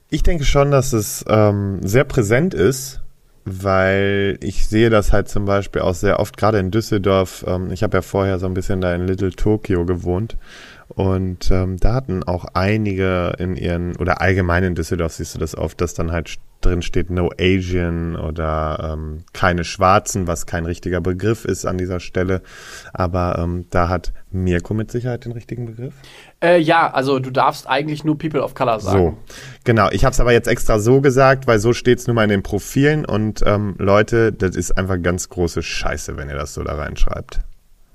Ich 0.10 0.22
denke 0.22 0.44
schon, 0.46 0.70
dass 0.70 0.94
es 0.94 1.26
ähm, 1.28 1.80
sehr 1.82 2.04
präsent 2.04 2.54
ist, 2.54 3.02
weil 3.46 4.38
ich 4.42 4.68
sehe 4.68 4.90
das 4.90 5.12
halt 5.12 5.28
zum 5.28 5.46
Beispiel 5.46 5.82
auch 5.82 5.96
sehr 5.96 6.20
oft, 6.20 6.38
gerade 6.38 6.60
in 6.60 6.72
Düsseldorf. 6.72 7.44
Ähm, 7.48 7.72
ich 7.72 7.84
habe 7.84 7.98
ja 7.98 8.02
vorher 8.02 8.40
so 8.40 8.46
ein 8.46 8.54
bisschen 8.54 8.82
da 8.82 8.94
in 8.94 9.08
Little 9.08 9.32
Tokyo 9.32 9.86
gewohnt. 9.86 10.38
Und 10.96 11.50
ähm, 11.52 11.78
da 11.78 11.94
hatten 11.94 12.24
auch 12.24 12.46
einige 12.54 13.34
in 13.40 13.56
ihren, 13.56 13.96
oder 13.98 14.22
allgemein 14.22 14.64
in 14.64 14.76
Düsseldorf 14.76 15.14
siehst 15.14 15.36
du 15.36 15.40
das 15.40 15.58
oft, 15.58 15.82
dass 15.82 15.94
dann 15.94 16.12
halt 16.12 16.38
drin 16.62 16.82
steht 16.82 17.10
No 17.10 17.30
Asian 17.40 18.16
oder 18.16 18.94
ähm, 18.94 19.24
keine 19.34 19.64
Schwarzen, 19.64 20.28
was 20.28 20.46
kein 20.46 20.66
richtiger 20.66 21.02
Begriff 21.02 21.46
ist 21.46 21.66
an 21.66 21.78
dieser 21.78 22.00
Stelle. 22.00 22.42
Aber 22.94 23.38
ähm, 23.40 23.66
da 23.70 23.90
hat 23.90 24.14
Mirko 24.32 24.74
mit 24.74 24.92
Sicherheit 24.92 25.26
den 25.26 25.34
richtigen 25.34 25.66
Begriff. 25.66 25.94
Äh, 26.42 26.60
ja, 26.60 26.92
also 26.92 27.20
du 27.20 27.32
darfst 27.32 27.68
eigentlich 27.68 28.04
nur 28.04 28.18
People 28.18 28.42
of 28.42 28.56
Color 28.56 28.80
sagen. 28.80 28.98
So, 28.98 29.36
genau. 29.64 29.90
Ich 29.92 30.06
habe 30.06 30.14
es 30.14 30.20
aber 30.20 30.32
jetzt 30.32 30.48
extra 30.48 30.80
so 30.80 31.02
gesagt, 31.02 31.48
weil 31.48 31.60
so 31.60 31.74
steht 31.74 32.00
es 32.00 32.08
nun 32.08 32.16
mal 32.16 32.24
in 32.24 32.30
den 32.30 32.44
Profilen. 32.44 33.06
Und 33.06 33.44
ähm, 33.46 33.76
Leute, 33.78 34.32
das 34.32 34.56
ist 34.56 34.78
einfach 34.78 35.02
ganz 35.02 35.30
große 35.30 35.62
Scheiße, 35.62 36.18
wenn 36.18 36.30
ihr 36.30 36.36
das 36.36 36.54
so 36.54 36.64
da 36.64 36.76
reinschreibt. 36.76 37.40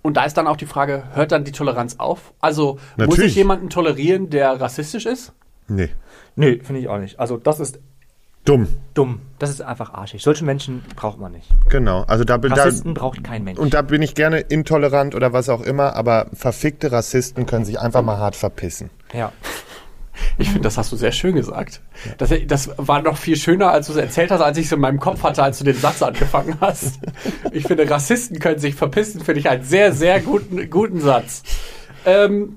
Und 0.08 0.16
da 0.16 0.24
ist 0.24 0.38
dann 0.38 0.46
auch 0.46 0.56
die 0.56 0.64
Frage, 0.64 1.02
hört 1.12 1.32
dann 1.32 1.44
die 1.44 1.52
Toleranz 1.52 1.96
auf? 1.98 2.32
Also 2.40 2.78
muss 2.96 3.08
Natürlich. 3.08 3.32
ich 3.32 3.36
jemanden 3.36 3.68
tolerieren, 3.68 4.30
der 4.30 4.58
rassistisch 4.58 5.04
ist? 5.04 5.34
Nee, 5.68 5.90
Nö, 6.34 6.60
finde 6.62 6.80
ich 6.80 6.88
auch 6.88 6.96
nicht. 6.96 7.20
Also 7.20 7.36
das 7.36 7.60
ist 7.60 7.78
dumm. 8.46 8.68
dumm. 8.94 9.20
Das 9.38 9.50
ist 9.50 9.60
einfach 9.60 9.92
arschig. 9.92 10.22
Solche 10.22 10.46
Menschen 10.46 10.82
braucht 10.96 11.18
man 11.18 11.32
nicht. 11.32 11.50
Genau. 11.68 12.04
Also 12.04 12.24
da 12.24 12.38
bin 12.38 12.54
da, 12.54 12.62
Rassisten 12.62 12.94
braucht 12.94 13.22
kein 13.22 13.44
Mensch. 13.44 13.58
und 13.58 13.74
da 13.74 13.82
bin 13.82 14.00
ich 14.00 14.14
gerne 14.14 14.40
intolerant 14.40 15.14
oder 15.14 15.34
was 15.34 15.50
auch 15.50 15.60
immer, 15.60 15.94
aber 15.94 16.28
verfickte 16.32 16.90
Rassisten 16.90 17.44
können 17.44 17.66
sich 17.66 17.78
einfach 17.78 18.00
mal 18.00 18.16
hart 18.16 18.34
verpissen. 18.34 18.88
ja. 19.12 19.30
Ich 20.38 20.48
finde, 20.48 20.62
das 20.62 20.78
hast 20.78 20.92
du 20.92 20.96
sehr 20.96 21.12
schön 21.12 21.34
gesagt. 21.34 21.80
Das, 22.18 22.32
das 22.46 22.70
war 22.76 23.02
noch 23.02 23.16
viel 23.16 23.36
schöner, 23.36 23.70
als 23.70 23.86
du 23.86 23.92
es 23.92 23.98
erzählt 23.98 24.30
hast, 24.30 24.40
als 24.40 24.58
ich 24.58 24.66
es 24.66 24.72
in 24.72 24.80
meinem 24.80 25.00
Kopf 25.00 25.22
hatte, 25.22 25.42
als 25.42 25.58
du 25.58 25.64
den 25.64 25.76
Satz 25.76 26.02
angefangen 26.02 26.56
hast. 26.60 27.00
Ich 27.52 27.64
finde, 27.64 27.88
Rassisten 27.88 28.38
können 28.38 28.58
sich 28.58 28.74
verpissen, 28.74 29.20
finde 29.20 29.40
ich 29.40 29.48
einen 29.48 29.64
sehr, 29.64 29.92
sehr 29.92 30.20
guten, 30.20 30.70
guten 30.70 31.00
Satz. 31.00 31.42
Ähm, 32.04 32.56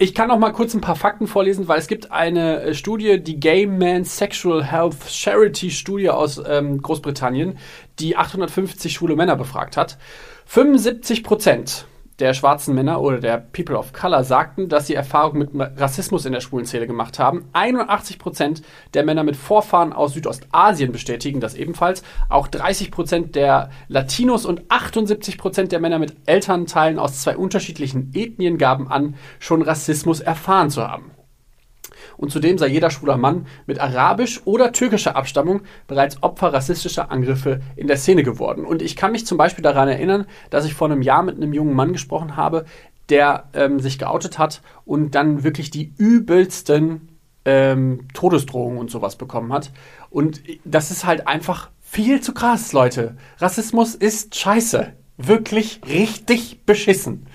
ich 0.00 0.14
kann 0.14 0.28
noch 0.28 0.38
mal 0.38 0.52
kurz 0.52 0.74
ein 0.74 0.80
paar 0.80 0.94
Fakten 0.94 1.26
vorlesen, 1.26 1.66
weil 1.66 1.80
es 1.80 1.88
gibt 1.88 2.12
eine 2.12 2.62
äh, 2.62 2.74
Studie, 2.74 3.20
die 3.20 3.40
Gay 3.40 3.66
Man 3.66 4.04
Sexual 4.04 4.64
Health 4.64 5.10
Charity 5.10 5.72
Studie 5.72 6.10
aus 6.10 6.40
ähm, 6.46 6.80
Großbritannien, 6.80 7.58
die 7.98 8.16
850 8.16 8.92
schwule 8.92 9.16
Männer 9.16 9.34
befragt 9.34 9.76
hat. 9.76 9.98
75 10.46 11.24
Prozent 11.24 11.86
der 12.18 12.34
schwarzen 12.34 12.74
Männer 12.74 13.00
oder 13.00 13.18
der 13.18 13.38
People 13.38 13.78
of 13.78 13.92
Color 13.92 14.24
sagten, 14.24 14.68
dass 14.68 14.86
sie 14.86 14.94
Erfahrungen 14.94 15.48
mit 15.52 15.80
Rassismus 15.80 16.26
in 16.26 16.32
der 16.32 16.40
schwulen 16.40 16.66
Szene 16.66 16.86
gemacht 16.86 17.18
haben. 17.18 17.44
81 17.52 18.18
Prozent 18.18 18.62
der 18.94 19.04
Männer 19.04 19.22
mit 19.22 19.36
Vorfahren 19.36 19.92
aus 19.92 20.14
Südostasien 20.14 20.90
bestätigen 20.90 21.40
das 21.40 21.54
ebenfalls. 21.54 22.02
Auch 22.28 22.48
30 22.48 22.90
Prozent 22.90 23.36
der 23.36 23.70
Latinos 23.86 24.46
und 24.46 24.62
78 24.68 25.38
Prozent 25.38 25.70
der 25.70 25.80
Männer 25.80 25.98
mit 25.98 26.16
Elternteilen 26.26 26.98
aus 26.98 27.20
zwei 27.20 27.36
unterschiedlichen 27.36 28.10
Ethnien 28.14 28.58
gaben 28.58 28.90
an, 28.90 29.14
schon 29.38 29.62
Rassismus 29.62 30.20
erfahren 30.20 30.70
zu 30.70 30.86
haben. 30.88 31.12
Und 32.18 32.30
zudem 32.30 32.58
sei 32.58 32.66
jeder 32.66 32.90
schwuler 32.90 33.16
Mann 33.16 33.46
mit 33.66 33.80
arabisch 33.80 34.42
oder 34.44 34.72
türkischer 34.72 35.16
Abstammung 35.16 35.62
bereits 35.86 36.22
Opfer 36.22 36.52
rassistischer 36.52 37.10
Angriffe 37.10 37.60
in 37.76 37.86
der 37.86 37.96
Szene 37.96 38.24
geworden. 38.24 38.66
Und 38.66 38.82
ich 38.82 38.96
kann 38.96 39.12
mich 39.12 39.24
zum 39.24 39.38
Beispiel 39.38 39.62
daran 39.62 39.88
erinnern, 39.88 40.26
dass 40.50 40.66
ich 40.66 40.74
vor 40.74 40.90
einem 40.90 41.00
Jahr 41.00 41.22
mit 41.22 41.36
einem 41.36 41.54
jungen 41.54 41.74
Mann 41.74 41.92
gesprochen 41.92 42.36
habe, 42.36 42.66
der 43.08 43.48
ähm, 43.54 43.80
sich 43.80 43.98
geoutet 43.98 44.38
hat 44.38 44.60
und 44.84 45.14
dann 45.14 45.44
wirklich 45.44 45.70
die 45.70 45.94
übelsten 45.96 47.08
ähm, 47.44 48.08
Todesdrohungen 48.12 48.78
und 48.78 48.90
sowas 48.90 49.16
bekommen 49.16 49.52
hat. 49.52 49.72
Und 50.10 50.42
das 50.64 50.90
ist 50.90 51.06
halt 51.06 51.26
einfach 51.26 51.70
viel 51.80 52.20
zu 52.20 52.34
krass, 52.34 52.72
Leute. 52.72 53.16
Rassismus 53.38 53.94
ist 53.94 54.34
scheiße. 54.36 54.92
Wirklich 55.16 55.80
richtig 55.88 56.64
beschissen. 56.64 57.26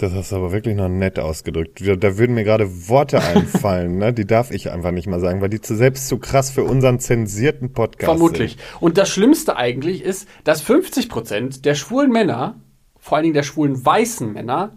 Das 0.00 0.14
hast 0.14 0.32
du 0.32 0.36
aber 0.36 0.50
wirklich 0.50 0.76
noch 0.76 0.88
nett 0.88 1.18
ausgedrückt. 1.18 1.82
Da- 1.84 2.16
würden 2.16 2.34
mir 2.34 2.44
gerade 2.44 2.88
Worte 2.88 3.20
einfallen, 3.22 3.98
ne? 3.98 4.14
Die 4.14 4.26
darf 4.26 4.50
ich 4.50 4.70
einfach 4.70 4.92
nicht 4.92 5.06
mal 5.06 5.20
sagen, 5.20 5.42
weil 5.42 5.50
die 5.50 5.60
zu 5.60 5.76
selbst 5.76 6.08
zu 6.08 6.16
krass 6.18 6.50
für 6.50 6.64
unseren 6.64 7.00
zensierten 7.00 7.74
Podcast 7.74 8.06
Vermutlich. 8.06 8.52
sind. 8.52 8.82
Und 8.82 8.96
das 8.96 9.10
Schlimmste 9.10 9.56
eigentlich 9.56 10.02
ist, 10.02 10.26
dass 10.44 10.64
50% 10.64 11.60
der 11.60 11.74
schwulen 11.74 12.10
Männer, 12.10 12.54
vor 12.98 13.16
allen 13.16 13.24
Dingen 13.24 13.34
der 13.34 13.42
schwulen 13.42 13.84
weißen 13.84 14.32
Männer, 14.32 14.72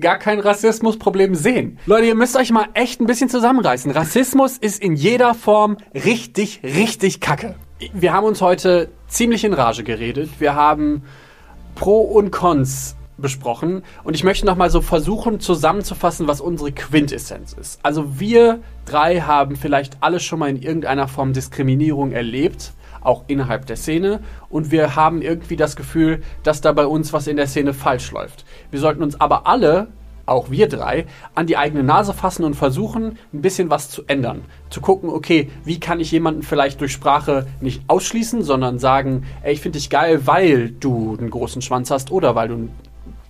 gar 0.00 0.18
kein 0.18 0.40
Rassismusproblem 0.40 1.36
sehen. 1.36 1.78
Leute, 1.86 2.06
ihr 2.06 2.14
müsst 2.16 2.36
euch 2.36 2.50
mal 2.50 2.66
echt 2.74 3.00
ein 3.00 3.06
bisschen 3.06 3.28
zusammenreißen. 3.28 3.92
Rassismus 3.92 4.58
ist 4.58 4.82
in 4.82 4.94
jeder 4.96 5.34
Form 5.34 5.76
richtig, 5.94 6.60
richtig 6.64 7.20
kacke. 7.20 7.54
Wir 7.92 8.12
haben 8.12 8.26
uns 8.26 8.40
heute 8.40 8.90
ziemlich 9.06 9.44
in 9.44 9.52
Rage 9.52 9.84
geredet. 9.84 10.28
Wir 10.40 10.56
haben 10.56 11.02
Pro 11.76 12.00
und 12.00 12.32
Cons 12.32 12.96
besprochen 13.20 13.82
und 14.04 14.14
ich 14.14 14.24
möchte 14.24 14.46
nochmal 14.46 14.70
so 14.70 14.80
versuchen 14.80 15.40
zusammenzufassen, 15.40 16.28
was 16.28 16.40
unsere 16.40 16.72
Quintessenz 16.72 17.52
ist. 17.52 17.80
Also 17.82 18.18
wir 18.18 18.60
drei 18.84 19.20
haben 19.20 19.56
vielleicht 19.56 19.98
alle 20.00 20.20
schon 20.20 20.38
mal 20.38 20.50
in 20.50 20.60
irgendeiner 20.60 21.08
Form 21.08 21.32
Diskriminierung 21.32 22.12
erlebt, 22.12 22.72
auch 23.02 23.24
innerhalb 23.28 23.66
der 23.66 23.76
Szene 23.76 24.20
und 24.48 24.70
wir 24.70 24.96
haben 24.96 25.22
irgendwie 25.22 25.56
das 25.56 25.76
Gefühl, 25.76 26.22
dass 26.42 26.60
da 26.60 26.72
bei 26.72 26.86
uns 26.86 27.12
was 27.12 27.26
in 27.26 27.36
der 27.36 27.46
Szene 27.46 27.72
falsch 27.72 28.10
läuft. 28.12 28.44
Wir 28.70 28.80
sollten 28.80 29.02
uns 29.02 29.20
aber 29.20 29.46
alle 29.46 29.88
auch 30.30 30.50
wir 30.50 30.68
drei, 30.68 31.06
an 31.34 31.46
die 31.46 31.56
eigene 31.56 31.82
Nase 31.82 32.14
fassen 32.14 32.44
und 32.44 32.54
versuchen, 32.54 33.18
ein 33.32 33.42
bisschen 33.42 33.68
was 33.68 33.90
zu 33.90 34.04
ändern. 34.06 34.42
Zu 34.70 34.80
gucken, 34.80 35.10
okay, 35.10 35.50
wie 35.64 35.80
kann 35.80 36.00
ich 36.00 36.12
jemanden 36.12 36.42
vielleicht 36.42 36.80
durch 36.80 36.92
Sprache 36.92 37.46
nicht 37.60 37.82
ausschließen, 37.88 38.42
sondern 38.42 38.78
sagen, 38.78 39.24
ey, 39.42 39.52
ich 39.52 39.60
finde 39.60 39.78
dich 39.78 39.90
geil, 39.90 40.26
weil 40.26 40.70
du 40.70 41.16
einen 41.18 41.30
großen 41.30 41.62
Schwanz 41.62 41.90
hast 41.90 42.12
oder 42.12 42.34
weil 42.34 42.48
du 42.48 42.54
ein 42.54 42.70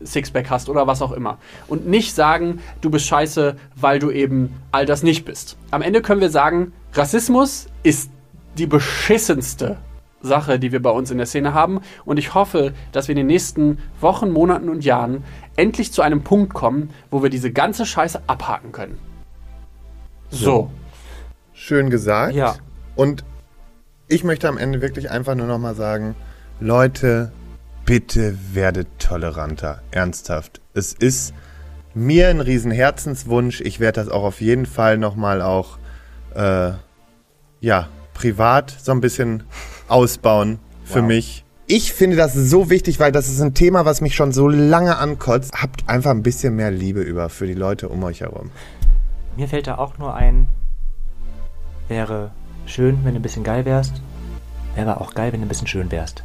Sixpack 0.05 0.51
hast 0.51 0.69
oder 0.69 0.87
was 0.87 1.03
auch 1.03 1.13
immer. 1.13 1.39
Und 1.69 1.87
nicht 1.87 2.15
sagen, 2.15 2.61
du 2.81 2.91
bist 2.91 3.07
scheiße, 3.07 3.57
weil 3.77 3.99
du 3.99 4.11
eben 4.11 4.55
all 4.73 4.87
das 4.87 5.03
nicht 5.03 5.25
bist. 5.25 5.57
Am 5.71 5.83
Ende 5.83 6.03
können 6.03 6.21
wir 6.21 6.31
sagen, 6.31 6.73
Rassismus 6.93 7.67
ist 7.83 8.11
die 8.59 8.67
beschissenste 8.67 9.79
Sache, 10.23 10.59
die 10.59 10.73
wir 10.73 10.83
bei 10.83 10.91
uns 10.91 11.11
in 11.11 11.19
der 11.19 11.27
Szene 11.27 11.55
haben. 11.55 11.81
Und 12.05 12.19
ich 12.19 12.35
hoffe, 12.35 12.73
dass 12.93 13.09
wir 13.09 13.13
in 13.13 13.19
den 13.19 13.27
nächsten 13.27 13.79
Wochen, 14.01 14.31
Monaten 14.31 14.69
und 14.69 14.85
Jahren 14.85 15.25
endlich 15.57 15.93
zu 15.93 16.03
einem 16.03 16.23
Punkt 16.23 16.53
kommen, 16.53 16.91
wo 17.11 17.23
wir 17.23 17.31
diese 17.31 17.51
ganze 17.51 17.87
Scheiße 17.87 18.23
abhaken 18.27 18.73
können. 18.73 18.99
So. 20.31 20.71
Schön 21.53 21.91
gesagt. 21.91 22.35
Ja. 22.35 22.57
Und 22.97 23.25
ich 24.09 24.25
möchte 24.25 24.49
am 24.49 24.59
Ende 24.59 24.81
wirklich 24.81 25.11
einfach 25.11 25.35
nur 25.35 25.47
noch 25.47 25.59
mal 25.59 25.75
sagen, 25.75 26.15
Leute, 26.59 27.33
bitte 27.91 28.39
werdet 28.53 28.87
toleranter. 29.01 29.83
Ernsthaft. 29.91 30.61
Es 30.75 30.93
ist 30.93 31.35
mir 31.93 32.29
ein 32.29 32.41
riesen 32.41 32.71
Herzenswunsch. 32.71 33.61
Ich 33.63 33.81
werde 33.81 34.01
das 34.01 34.09
auch 34.09 34.23
auf 34.23 34.41
jeden 34.41 34.67
Fall 34.67 34.97
noch 34.97 35.17
mal 35.17 35.43
auch, 35.43 35.77
äh, 36.37 36.71
ja, 37.59 37.89
privat 38.15 38.77
so 38.81 38.93
ein 38.93 39.01
bisschen 39.01 39.43
ausbauen 39.89 40.61
für 40.85 41.01
Wow. 41.01 41.09
mich. 41.09 41.45
Ich 41.67 41.93
finde 41.93 42.17
das 42.17 42.33
so 42.33 42.71
wichtig, 42.71 43.01
weil 43.01 43.11
das 43.11 43.29
ist 43.29 43.41
ein 43.41 43.55
Thema, 43.55 43.85
was 43.85 44.01
mich 44.03 44.15
schon 44.15 44.31
so 44.31 44.47
lange 44.47 44.97
ankotzt. 44.99 45.53
Habt 45.61 45.89
einfach 45.89 46.13
ein 46.13 46.23
bisschen 46.23 46.55
mehr 46.55 46.71
Liebe 46.71 47.01
über 47.01 47.29
für 47.29 47.49
die 47.49 47.55
Leute 47.55 47.89
um 47.89 48.05
euch 48.05 48.21
herum. 48.21 48.53
Mir 49.37 49.49
fällt 49.49 49.67
da 49.67 49.79
auch 49.79 49.99
nur 49.99 50.15
ein, 50.15 50.47
wäre 51.89 52.31
schön, 52.67 53.05
wenn 53.05 53.15
du 53.15 53.19
ein 53.19 53.23
bisschen 53.23 53.43
geil 53.43 53.65
wärst. 53.65 54.01
Wäre 54.77 54.93
aber 54.93 55.01
auch 55.01 55.13
geil, 55.13 55.33
wenn 55.33 55.41
du 55.41 55.47
ein 55.47 55.49
bisschen 55.49 55.67
schön 55.67 55.91
wärst. 55.91 56.23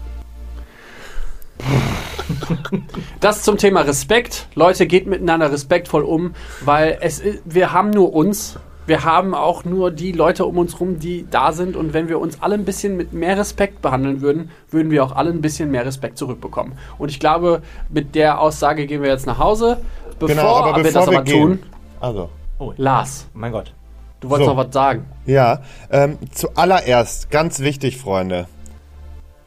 Das 3.20 3.44
zum 3.44 3.58
Thema 3.58 3.82
Respekt. 3.82 4.48
Leute, 4.56 4.88
geht 4.88 5.08
miteinander 5.08 5.52
respektvoll 5.52 6.04
um, 6.04 6.34
weil 6.62 6.98
es, 7.02 7.22
wir 7.46 7.72
haben 7.72 7.90
nur 7.92 8.14
uns. 8.14 8.58
Wir 8.88 9.04
haben 9.04 9.34
auch 9.34 9.66
nur 9.66 9.90
die 9.90 10.12
Leute 10.12 10.46
um 10.46 10.60
uns 10.60 10.80
rum, 10.80 11.00
die 11.00 11.26
da 11.32 11.52
sind. 11.54 11.76
Und 11.76 11.94
wenn 11.94 12.08
wir 12.08 12.20
uns 12.20 12.42
alle 12.44 12.54
ein 12.54 12.66
bisschen 12.66 12.96
mit 12.98 13.14
mehr 13.14 13.36
Respekt 13.36 13.82
behandeln 13.82 14.22
würden, 14.22 14.52
würden 14.70 14.92
wir 14.92 15.04
auch 15.04 15.12
alle 15.16 15.32
ein 15.32 15.42
bisschen 15.42 15.72
mehr 15.72 15.86
Respekt 15.88 16.20
zurückbekommen. 16.20 16.74
Und 17.00 17.10
ich 17.10 17.20
glaube, 17.20 17.64
mit 17.90 18.14
der 18.14 18.40
Aussage 18.40 18.86
gehen 18.86 19.02
wir 19.02 19.10
jetzt 19.10 19.26
nach 19.26 19.40
Hause. 19.40 19.78
Bevor 20.20 20.28
genau, 20.36 20.56
aber 20.58 20.78
wir 20.78 20.84
bevor 20.84 21.02
das 21.02 21.10
wir 21.10 21.18
aber 21.18 21.26
gehen. 21.26 21.42
tun, 21.42 21.60
Also. 22.00 22.30
Lars, 22.78 23.26
Oh 23.34 23.38
mein 23.40 23.52
Gott. 23.52 23.74
du 24.20 24.30
wolltest 24.30 24.50
So. 24.50 24.54
noch 24.56 24.66
was 24.66 24.74
sagen. 24.74 25.06
Ja, 25.26 25.62
ähm, 25.92 26.18
zuallererst, 26.32 27.32
ganz 27.32 27.60
wichtig, 27.62 27.98
Freunde. 27.98 28.48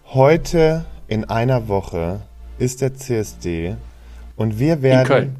Heute 0.07 0.85
in 1.09 1.25
einer 1.25 1.69
Woche 1.69 2.21
ist 2.59 2.83
der 2.83 2.95
CSD 2.95 3.77
und 4.37 4.59
wir 4.59 4.83
werden 4.83 5.07
Köln. 5.07 5.37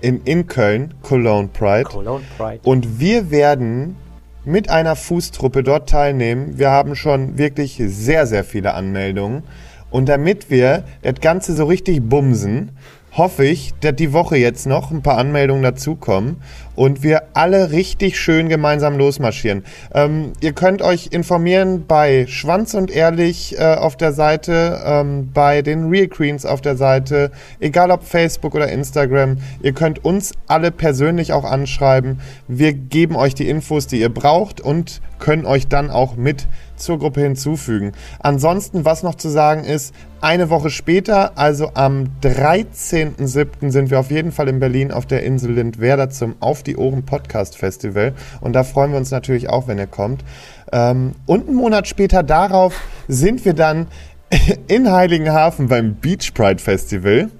In, 0.00 0.22
in 0.24 0.46
Köln, 0.46 0.94
Cologne 1.02 1.48
Pride. 1.52 1.84
Cologne 1.84 2.24
Pride. 2.36 2.60
Und 2.64 2.98
wir 2.98 3.30
werden 3.30 3.96
mit 4.44 4.68
einer 4.70 4.96
Fußtruppe 4.96 5.62
dort 5.62 5.88
teilnehmen. 5.88 6.58
Wir 6.58 6.70
haben 6.70 6.96
schon 6.96 7.38
wirklich 7.38 7.80
sehr, 7.86 8.26
sehr 8.26 8.42
viele 8.42 8.74
Anmeldungen. 8.74 9.44
Und 9.90 10.08
damit 10.08 10.50
wir 10.50 10.84
das 11.02 11.20
Ganze 11.20 11.54
so 11.54 11.66
richtig 11.66 12.02
bumsen, 12.08 12.72
hoffe 13.12 13.44
ich, 13.44 13.74
dass 13.80 13.94
die 13.94 14.12
Woche 14.12 14.36
jetzt 14.36 14.66
noch 14.66 14.90
ein 14.90 15.02
paar 15.02 15.18
Anmeldungen 15.18 15.62
dazukommen 15.62 16.38
und 16.74 17.02
wir 17.02 17.22
alle 17.34 17.70
richtig 17.70 18.18
schön 18.18 18.48
gemeinsam 18.48 18.96
losmarschieren. 18.98 19.64
Ähm, 19.94 20.32
ihr 20.40 20.52
könnt 20.52 20.82
euch 20.82 21.08
informieren 21.10 21.86
bei 21.86 22.26
Schwanz 22.28 22.74
und 22.74 22.90
Ehrlich 22.90 23.58
äh, 23.58 23.74
auf 23.74 23.96
der 23.96 24.12
Seite, 24.12 24.80
ähm, 24.84 25.30
bei 25.32 25.62
den 25.62 25.88
Real 25.88 26.08
Queens 26.08 26.46
auf 26.46 26.60
der 26.60 26.76
Seite, 26.76 27.30
egal 27.60 27.90
ob 27.90 28.04
Facebook 28.04 28.54
oder 28.54 28.68
Instagram. 28.68 29.38
Ihr 29.62 29.72
könnt 29.72 30.04
uns 30.04 30.32
alle 30.46 30.70
persönlich 30.70 31.32
auch 31.32 31.44
anschreiben. 31.44 32.20
Wir 32.48 32.72
geben 32.72 33.16
euch 33.16 33.34
die 33.34 33.48
Infos, 33.48 33.86
die 33.86 34.00
ihr 34.00 34.12
braucht 34.12 34.60
und 34.60 35.00
können 35.18 35.46
euch 35.46 35.68
dann 35.68 35.90
auch 35.90 36.16
mit 36.16 36.48
zur 36.82 36.98
Gruppe 36.98 37.20
hinzufügen. 37.20 37.92
Ansonsten, 38.18 38.84
was 38.84 39.02
noch 39.02 39.14
zu 39.14 39.28
sagen 39.28 39.64
ist, 39.64 39.94
eine 40.20 40.50
Woche 40.50 40.70
später, 40.70 41.38
also 41.38 41.70
am 41.74 42.04
13.07. 42.22 43.70
sind 43.70 43.90
wir 43.90 44.00
auf 44.00 44.10
jeden 44.10 44.32
Fall 44.32 44.48
in 44.48 44.60
Berlin 44.60 44.92
auf 44.92 45.06
der 45.06 45.22
Insel 45.22 45.52
Lindwerder 45.52 46.10
zum 46.10 46.34
Auf 46.62 46.64
die 46.64 46.76
Ohren 46.76 47.04
Podcast 47.04 47.58
Festival. 47.58 48.12
Und 48.40 48.52
da 48.52 48.62
freuen 48.62 48.92
wir 48.92 48.98
uns 48.98 49.10
natürlich 49.10 49.48
auch, 49.48 49.66
wenn 49.66 49.78
ihr 49.78 49.88
kommt. 49.88 50.22
Ähm, 50.70 51.10
und 51.26 51.48
einen 51.48 51.56
Monat 51.56 51.88
später 51.88 52.22
darauf 52.22 52.80
sind 53.08 53.44
wir 53.44 53.52
dann 53.52 53.88
in 54.68 54.92
Heiligenhafen 54.92 55.66
beim 55.66 55.96
Beach 55.96 56.32
Pride 56.34 56.62
Festival. 56.62 57.30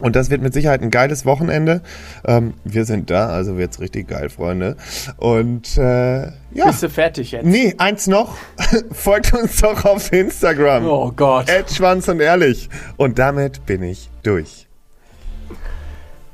Und 0.00 0.16
das 0.16 0.30
wird 0.30 0.42
mit 0.42 0.52
Sicherheit 0.52 0.82
ein 0.82 0.90
geiles 0.90 1.24
Wochenende. 1.24 1.82
Ähm, 2.26 2.54
wir 2.64 2.84
sind 2.86 3.08
da, 3.08 3.28
also 3.28 3.56
wird's 3.56 3.78
richtig 3.78 4.08
geil, 4.08 4.30
Freunde. 4.30 4.76
Und 5.18 5.78
äh, 5.78 6.22
ja. 6.24 6.66
Bist 6.66 6.82
du 6.82 6.90
fertig 6.90 7.30
jetzt? 7.30 7.46
Nee, 7.46 7.76
eins 7.78 8.08
noch. 8.08 8.36
Folgt 8.90 9.32
uns 9.32 9.60
doch 9.60 9.84
auf 9.84 10.12
Instagram. 10.12 10.84
Oh 10.86 11.12
Gott. 11.14 11.48
Ed 11.48 11.70
Schwanz 11.70 12.08
und 12.08 12.18
ehrlich. 12.18 12.68
Und 12.96 13.20
damit 13.20 13.64
bin 13.64 13.84
ich 13.84 14.10
durch. 14.24 14.66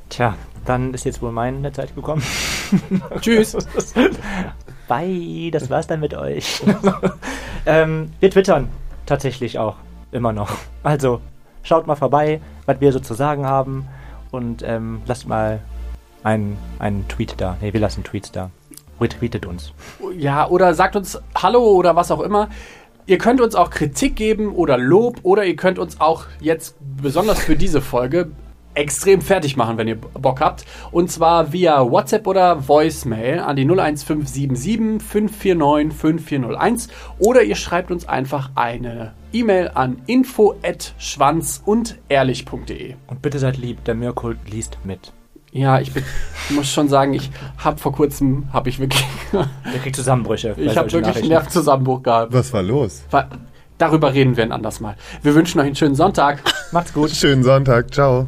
Tja, 0.09 0.35
dann 0.65 0.93
ist 0.93 1.05
jetzt 1.05 1.21
wohl 1.21 1.31
meine 1.31 1.71
Zeit 1.71 1.95
gekommen. 1.95 2.23
Tschüss. 3.21 3.57
Bye, 4.87 5.51
das 5.51 5.69
war's 5.69 5.87
dann 5.87 5.99
mit 5.99 6.13
euch. 6.13 6.61
ähm, 7.65 8.11
wir 8.19 8.29
twittern 8.29 8.69
tatsächlich 9.05 9.57
auch 9.57 9.77
immer 10.11 10.33
noch. 10.33 10.51
Also 10.83 11.21
schaut 11.63 11.87
mal 11.87 11.95
vorbei, 11.95 12.41
was 12.65 12.81
wir 12.81 12.91
so 12.91 12.99
zu 12.99 13.13
sagen 13.13 13.45
haben 13.45 13.87
und 14.31 14.63
ähm, 14.63 15.01
lasst 15.05 15.27
mal 15.27 15.61
einen, 16.23 16.57
einen 16.79 17.07
Tweet 17.07 17.35
da. 17.37 17.57
Ne, 17.61 17.73
wir 17.73 17.79
lassen 17.79 18.03
Tweets 18.03 18.31
da. 18.31 18.51
Retweetet 18.99 19.45
uns. 19.45 19.73
Ja, 20.15 20.47
oder 20.47 20.73
sagt 20.73 20.95
uns 20.95 21.19
Hallo 21.35 21.63
oder 21.71 21.95
was 21.95 22.11
auch 22.11 22.21
immer. 22.21 22.49
Ihr 23.07 23.17
könnt 23.17 23.41
uns 23.41 23.55
auch 23.55 23.71
Kritik 23.71 24.15
geben 24.15 24.53
oder 24.53 24.77
Lob 24.77 25.19
oder 25.23 25.43
ihr 25.43 25.55
könnt 25.55 25.79
uns 25.79 25.99
auch 25.99 26.25
jetzt 26.39 26.75
besonders 27.01 27.39
für 27.39 27.55
diese 27.55 27.81
Folge 27.81 28.31
extrem 28.73 29.21
fertig 29.21 29.57
machen, 29.57 29.77
wenn 29.77 29.87
ihr 29.87 29.95
Bock 29.97 30.39
habt. 30.41 30.65
Und 30.91 31.11
zwar 31.11 31.51
via 31.53 31.89
WhatsApp 31.89 32.25
oder 32.27 32.67
Voicemail 32.67 33.39
an 33.39 33.55
die 33.55 33.65
01577 33.65 35.01
549 35.01 35.93
5401 35.99 36.87
oder 37.19 37.43
ihr 37.43 37.55
schreibt 37.55 37.91
uns 37.91 38.07
einfach 38.07 38.51
eine 38.55 39.13
E-Mail 39.33 39.71
an 39.73 40.01
info 40.07 40.55
at 40.63 40.93
schwanz 40.97 41.61
und 41.65 41.97
ehrlich.de. 42.09 42.95
Und 43.07 43.21
bitte 43.21 43.39
seid 43.39 43.57
lieb, 43.57 43.83
der 43.85 43.95
Mirkult 43.95 44.37
liest 44.49 44.77
mit. 44.83 45.13
Ja, 45.53 45.81
ich 45.81 45.91
bin, 45.93 46.03
muss 46.51 46.71
schon 46.71 46.87
sagen, 46.87 47.13
ich 47.13 47.29
habe 47.57 47.77
vor 47.77 47.91
kurzem, 47.91 48.45
habe 48.53 48.69
ich 48.69 48.79
wirklich, 48.79 49.03
Der 49.33 49.79
kriegt 49.81 49.97
Zusammenbrüche. 49.97 50.55
ich 50.57 50.77
habe 50.77 50.89
wirklich 50.91 51.17
einen. 51.17 51.27
Nervenzusammenbruch 51.27 52.03
gehabt. 52.03 52.31
Was 52.33 52.53
war 52.53 52.63
los? 52.63 53.03
Wa- 53.11 53.27
Darüber 53.77 54.13
reden 54.13 54.37
wir 54.37 54.43
ein 54.43 54.51
anderes 54.51 54.79
Mal. 54.79 54.95
Wir 55.23 55.33
wünschen 55.35 55.59
euch 55.59 55.65
einen 55.65 55.75
schönen 55.75 55.95
Sonntag. 55.95 56.41
Macht's 56.71 56.93
gut. 56.93 57.09
Schönen 57.09 57.43
Sonntag. 57.43 57.91
Ciao. 57.93 58.27